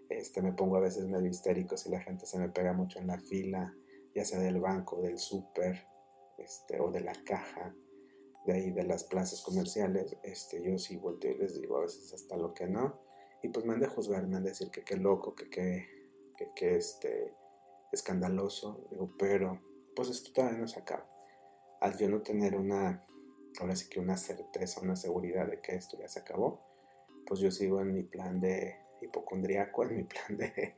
este, 0.09 0.43
me 0.43 0.53
pongo 0.53 0.77
a 0.77 0.81
veces 0.81 1.07
medio 1.07 1.29
histérico 1.29 1.77
si 1.77 1.89
la 1.89 2.01
gente 2.01 2.27
se 2.27 2.39
me 2.39 2.49
pega 2.49 2.73
mucho 2.73 2.99
en 2.99 3.07
la 3.07 3.19
fila, 3.19 3.75
ya 4.15 4.25
sea 4.25 4.41
del 4.41 4.61
banco, 4.61 5.01
del 5.01 5.19
súper, 5.19 5.87
este, 6.37 6.81
o 6.81 6.91
de 6.91 7.01
la 7.01 7.13
caja, 7.25 7.75
de 8.45 8.53
ahí 8.53 8.71
de 8.73 8.83
las 8.83 9.05
plazas 9.05 9.41
comerciales, 9.43 10.17
este, 10.25 10.63
yo 10.63 10.79
sí 10.79 10.97
volteo 10.97 11.33
y 11.33 11.39
les 11.39 11.61
digo 11.61 11.77
a 11.77 11.83
veces 11.83 12.13
hasta 12.13 12.37
lo 12.37 12.53
que 12.55 12.67
no, 12.67 13.01
y 13.43 13.49
pues 13.49 13.65
me 13.65 13.75
han 13.75 13.81
de 13.81 13.87
juzgar, 13.87 14.27
me 14.27 14.37
han 14.37 14.43
de 14.43 14.51
decir 14.51 14.71
que 14.71 14.83
qué 14.83 14.97
loco, 14.97 15.35
que 15.35 15.49
qué, 15.49 15.87
que, 16.37 16.49
que 16.57 16.77
este, 16.77 17.35
escandaloso, 17.93 18.87
digo, 18.91 19.13
pero 19.19 19.61
pues 19.95 20.09
esto 20.09 20.33
todavía 20.33 20.59
no 20.59 20.69
se 20.69 20.81
acaba. 20.81 21.09
Al 21.81 21.97
yo 21.97 22.09
no 22.09 22.23
tener 22.23 22.57
una, 22.57 23.07
ahora 23.61 23.77
sí 23.77 23.89
que 23.89 24.01
una 24.01 24.17
certeza, 24.17 24.81
una 24.81 24.97
seguridad 24.97 25.47
de 25.49 25.61
que 25.61 25.75
esto 25.75 25.99
ya 25.99 26.09
se 26.09 26.21
acabó, 26.21 26.61
pues 27.27 27.41
yo 27.41 27.51
sigo 27.51 27.81
en 27.81 27.95
mi 27.95 28.03
plan 28.03 28.41
de 28.41 28.77
hipocondriaco 29.01 29.85
en 29.85 29.97
mi 29.97 30.05
plan 30.05 30.37
de, 30.37 30.75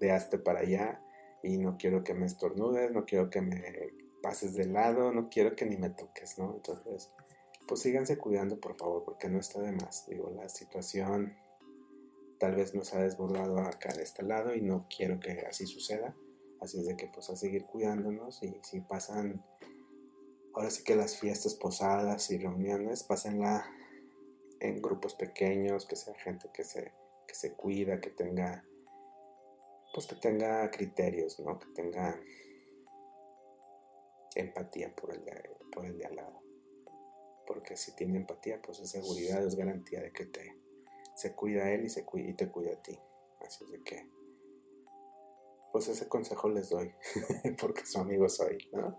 de 0.00 0.10
hazte 0.10 0.38
para 0.38 0.60
allá 0.60 1.02
y 1.42 1.58
no 1.58 1.76
quiero 1.76 2.04
que 2.04 2.14
me 2.14 2.26
estornudes, 2.26 2.92
no 2.92 3.04
quiero 3.04 3.30
que 3.30 3.40
me 3.40 3.92
pases 4.22 4.54
de 4.54 4.66
lado, 4.66 5.12
no 5.12 5.28
quiero 5.28 5.56
que 5.56 5.66
ni 5.66 5.76
me 5.76 5.90
toques, 5.90 6.38
¿no? 6.38 6.54
Entonces, 6.54 7.10
pues 7.66 7.80
síganse 7.80 8.16
cuidando 8.16 8.60
por 8.60 8.76
favor, 8.76 9.04
porque 9.04 9.28
no 9.28 9.38
está 9.38 9.60
de 9.60 9.72
más. 9.72 10.06
Digo, 10.08 10.30
la 10.30 10.48
situación 10.48 11.36
tal 12.38 12.54
vez 12.54 12.74
nos 12.74 12.94
ha 12.94 13.02
desbordado 13.02 13.58
acá 13.58 13.92
de 13.92 14.02
este 14.02 14.22
lado 14.22 14.54
y 14.54 14.60
no 14.60 14.86
quiero 14.94 15.18
que 15.20 15.44
así 15.48 15.66
suceda. 15.66 16.14
Así 16.62 16.78
es 16.78 16.86
de 16.86 16.96
que 16.96 17.08
pues 17.08 17.28
a 17.28 17.34
seguir 17.34 17.66
cuidándonos 17.66 18.40
y 18.44 18.56
si 18.62 18.80
pasan, 18.80 19.44
ahora 20.54 20.70
sí 20.70 20.84
que 20.84 20.94
las 20.94 21.18
fiestas 21.18 21.56
posadas 21.56 22.30
y 22.30 22.38
reuniones, 22.38 23.02
pásenla 23.02 23.68
en 24.60 24.80
grupos 24.80 25.14
pequeños, 25.16 25.86
que 25.86 25.96
sea 25.96 26.14
gente 26.14 26.48
que 26.54 26.62
se, 26.62 26.92
que 27.26 27.34
se 27.34 27.54
cuida, 27.54 28.00
que 28.00 28.10
tenga, 28.10 28.64
pues 29.92 30.06
que 30.06 30.14
tenga 30.14 30.70
criterios, 30.70 31.40
¿no? 31.40 31.58
Que 31.58 31.66
tenga 31.74 32.20
empatía 34.36 34.94
por 34.94 35.12
el 35.12 35.24
de, 35.24 35.50
por 35.72 35.84
el 35.84 35.98
de 35.98 36.06
al 36.06 36.14
lado. 36.14 36.42
Porque 37.44 37.76
si 37.76 37.90
tiene 37.96 38.18
empatía, 38.18 38.62
pues 38.62 38.78
es 38.78 38.90
seguridad, 38.90 39.44
es 39.44 39.56
garantía 39.56 40.00
de 40.00 40.12
que 40.12 40.26
te, 40.26 40.56
se 41.16 41.34
cuida 41.34 41.72
él 41.72 41.86
y, 41.86 41.88
se 41.88 42.04
cuida, 42.04 42.30
y 42.30 42.34
te 42.34 42.48
cuida 42.48 42.74
a 42.74 42.82
ti. 42.82 42.96
Así 43.44 43.64
es 43.64 43.70
de 43.72 43.82
que, 43.82 44.06
pues 45.72 45.88
ese 45.88 46.08
consejo 46.08 46.48
les 46.48 46.68
doy, 46.70 46.94
porque 47.60 47.84
su 47.86 47.98
amigo 47.98 48.28
soy, 48.28 48.58
¿no? 48.72 48.98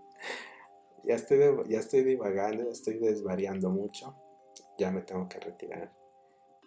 Ya 1.04 1.14
estoy, 1.14 1.38
ya 1.68 1.78
estoy 1.78 2.02
divagando, 2.02 2.70
estoy 2.70 2.98
desvariando 2.98 3.70
mucho, 3.70 4.16
ya 4.78 4.90
me 4.90 5.02
tengo 5.02 5.28
que 5.28 5.38
retirar. 5.38 5.92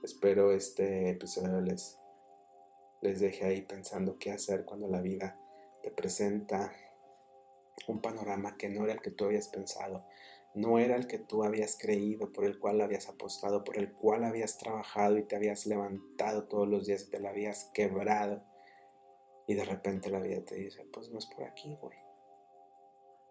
Espero 0.04 0.54
este 0.54 1.10
episodio 1.10 1.60
les, 1.60 2.00
les 3.02 3.20
deje 3.20 3.46
ahí 3.46 3.62
pensando 3.64 4.18
qué 4.18 4.32
hacer 4.32 4.64
cuando 4.64 4.88
la 4.88 5.02
vida 5.02 5.40
te 5.82 5.92
presenta 5.92 6.72
un 7.88 8.02
panorama 8.02 8.58
que 8.58 8.70
no 8.70 8.84
era 8.84 8.94
el 8.94 9.02
que 9.02 9.12
tú 9.12 9.26
habías 9.26 9.48
pensado, 9.50 10.06
no 10.54 10.80
era 10.80 10.96
el 10.96 11.08
que 11.08 11.20
tú 11.20 11.44
habías 11.44 11.78
creído, 11.78 12.32
por 12.32 12.46
el 12.46 12.60
cual 12.60 12.82
habías 12.82 13.10
apostado, 13.10 13.64
por 13.64 13.78
el 13.78 13.94
cual 13.94 14.24
habías 14.24 14.58
trabajado 14.58 15.18
y 15.18 15.24
te 15.24 15.36
habías 15.36 15.66
levantado 15.66 16.48
todos 16.48 16.68
los 16.68 16.88
días 16.88 17.04
y 17.04 17.10
te 17.12 17.20
la 17.20 17.30
habías 17.30 17.66
quebrado. 17.74 18.44
Y 19.48 19.56
de 19.56 19.64
repente 19.64 20.10
la 20.10 20.20
vida 20.20 20.44
te 20.44 20.56
dice, 20.56 20.86
pues 20.92 21.10
no 21.10 21.20
es 21.20 21.26
por 21.26 21.46
aquí, 21.46 21.76
güey. 21.82 21.98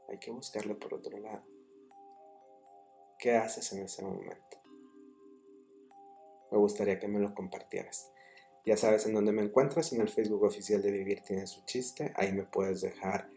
Hay 0.08 0.18
que 0.18 0.30
buscarlo 0.30 0.78
por 0.78 0.94
otro 0.94 1.18
lado. 1.18 1.44
¿Qué 3.18 3.36
haces 3.36 3.72
en 3.72 3.82
ese 3.82 4.02
momento? 4.02 4.62
Me 6.50 6.58
gustaría 6.58 6.98
que 6.98 7.08
me 7.08 7.20
lo 7.20 7.34
compartieras. 7.34 8.12
Ya 8.64 8.76
sabes 8.76 9.06
en 9.06 9.14
dónde 9.14 9.32
me 9.32 9.42
encuentras, 9.42 9.92
en 9.92 10.00
el 10.00 10.08
Facebook 10.08 10.42
oficial 10.42 10.82
de 10.82 10.90
Vivir 10.90 11.20
tiene 11.20 11.46
su 11.46 11.64
chiste. 11.66 12.12
Ahí 12.16 12.32
me 12.32 12.44
puedes 12.44 12.80
dejar 12.80 13.30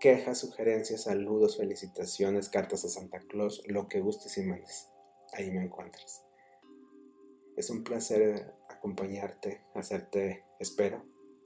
quejas, 0.00 0.38
sugerencias, 0.38 1.04
saludos, 1.04 1.56
felicitaciones, 1.56 2.48
cartas 2.48 2.84
a 2.84 2.88
Santa 2.88 3.20
Claus, 3.20 3.62
lo 3.66 3.88
que 3.88 4.00
gustes 4.00 4.36
y 4.38 4.42
mandes. 4.42 4.90
Ahí 5.32 5.50
me 5.50 5.64
encuentras. 5.64 6.24
Es 7.56 7.70
un 7.70 7.84
placer 7.84 8.54
acompañarte, 8.68 9.64
hacerte, 9.74 10.44
espero, 10.58 11.04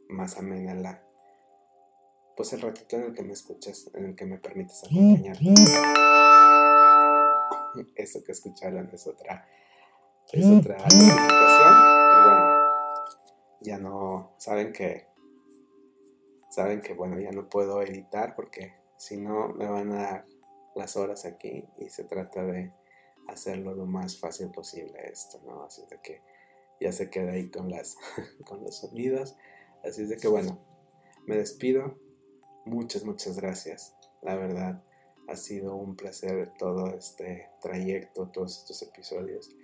más 0.09 0.39
amena 0.39 0.75
la, 0.75 1.03
pues 2.37 2.53
el 2.53 2.61
ratito 2.61 2.97
en 2.97 3.05
el 3.05 3.15
que 3.15 3.23
me 3.23 3.33
escuchas, 3.33 3.91
en 3.95 4.07
el 4.07 4.17
que 4.17 4.27
me 4.27 4.39
permites 4.39 4.83
acompañarte. 4.85 5.45
Eso 7.95 8.25
que 8.25 8.33
escucharon 8.33 8.91
es 8.93 9.07
otra, 9.07 9.47
es 10.33 10.47
otra 10.47 10.77
notificación. 10.77 11.75
Y 12.11 12.25
bueno, 12.25 12.59
ya 13.61 13.79
no, 13.79 14.33
saben 14.39 14.73
que 14.73 15.07
saben 16.49 16.81
que 16.81 16.95
bueno, 16.95 17.21
ya 17.21 17.31
no 17.31 17.49
puedo 17.49 17.83
editar 17.83 18.35
porque 18.35 18.75
si 18.97 19.17
no 19.17 19.49
me 19.49 19.69
van 19.69 19.93
a 19.93 20.03
dar 20.03 20.27
las 20.75 20.97
horas 20.97 21.25
aquí 21.25 21.65
y 21.79 21.89
se 21.91 22.05
trata 22.05 22.45
de 22.45 22.73
hacerlo 23.29 23.75
lo 23.75 23.87
más 23.87 24.19
fácil 24.19 24.51
posible 24.51 24.99
esto, 25.11 25.41
¿no? 25.47 25.65
Así 25.65 25.83
de 25.91 26.01
que 26.01 26.23
ya 26.81 26.93
se 26.93 27.11
queda 27.11 27.33
ahí 27.33 27.51
con, 27.51 27.71
las, 27.71 27.97
con 28.47 28.63
los 28.63 28.79
sonidos. 28.79 29.37
Así 29.85 30.03
es 30.03 30.09
de 30.09 30.17
que 30.17 30.29
bueno, 30.29 30.59
me 31.27 31.37
despido. 31.37 31.99
Muchas, 32.65 33.05
muchas 33.05 33.37
gracias. 33.37 33.95
La 34.23 34.35
verdad, 34.35 34.83
ha 35.29 35.37
sido 35.37 35.77
un 35.77 35.95
placer 35.95 36.53
todo 36.59 36.95
este 36.95 37.51
trayecto, 37.61 38.29
todos 38.29 38.59
estos 38.59 38.83
episodios. 38.83 39.55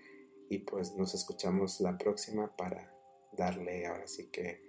Y 0.49 0.59
pues 0.59 0.95
nos 0.95 1.15
escuchamos 1.15 1.81
la 1.81 1.97
próxima 1.97 2.55
para 2.57 2.95
darle 3.33 3.87
ahora 3.87 4.07
sí 4.07 4.31
que 4.31 4.63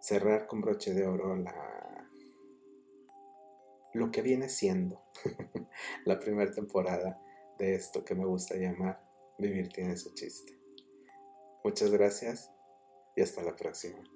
cerrar 0.00 0.46
con 0.46 0.60
broche 0.60 0.92
de 0.92 1.06
oro 1.06 1.34
la, 1.36 2.10
lo 3.94 4.10
que 4.10 4.20
viene 4.20 4.48
siendo 4.48 5.02
la 6.04 6.18
primera 6.18 6.50
temporada 6.50 7.22
de 7.58 7.74
esto 7.74 8.04
que 8.04 8.14
me 8.14 8.26
gusta 8.26 8.56
llamar 8.56 9.02
Vivir 9.38 9.68
tiene 9.68 9.96
su 9.96 10.12
chiste. 10.14 10.58
Muchas 11.64 11.90
gracias 11.90 12.52
y 13.16 13.22
hasta 13.22 13.42
la 13.42 13.56
próxima. 13.56 14.13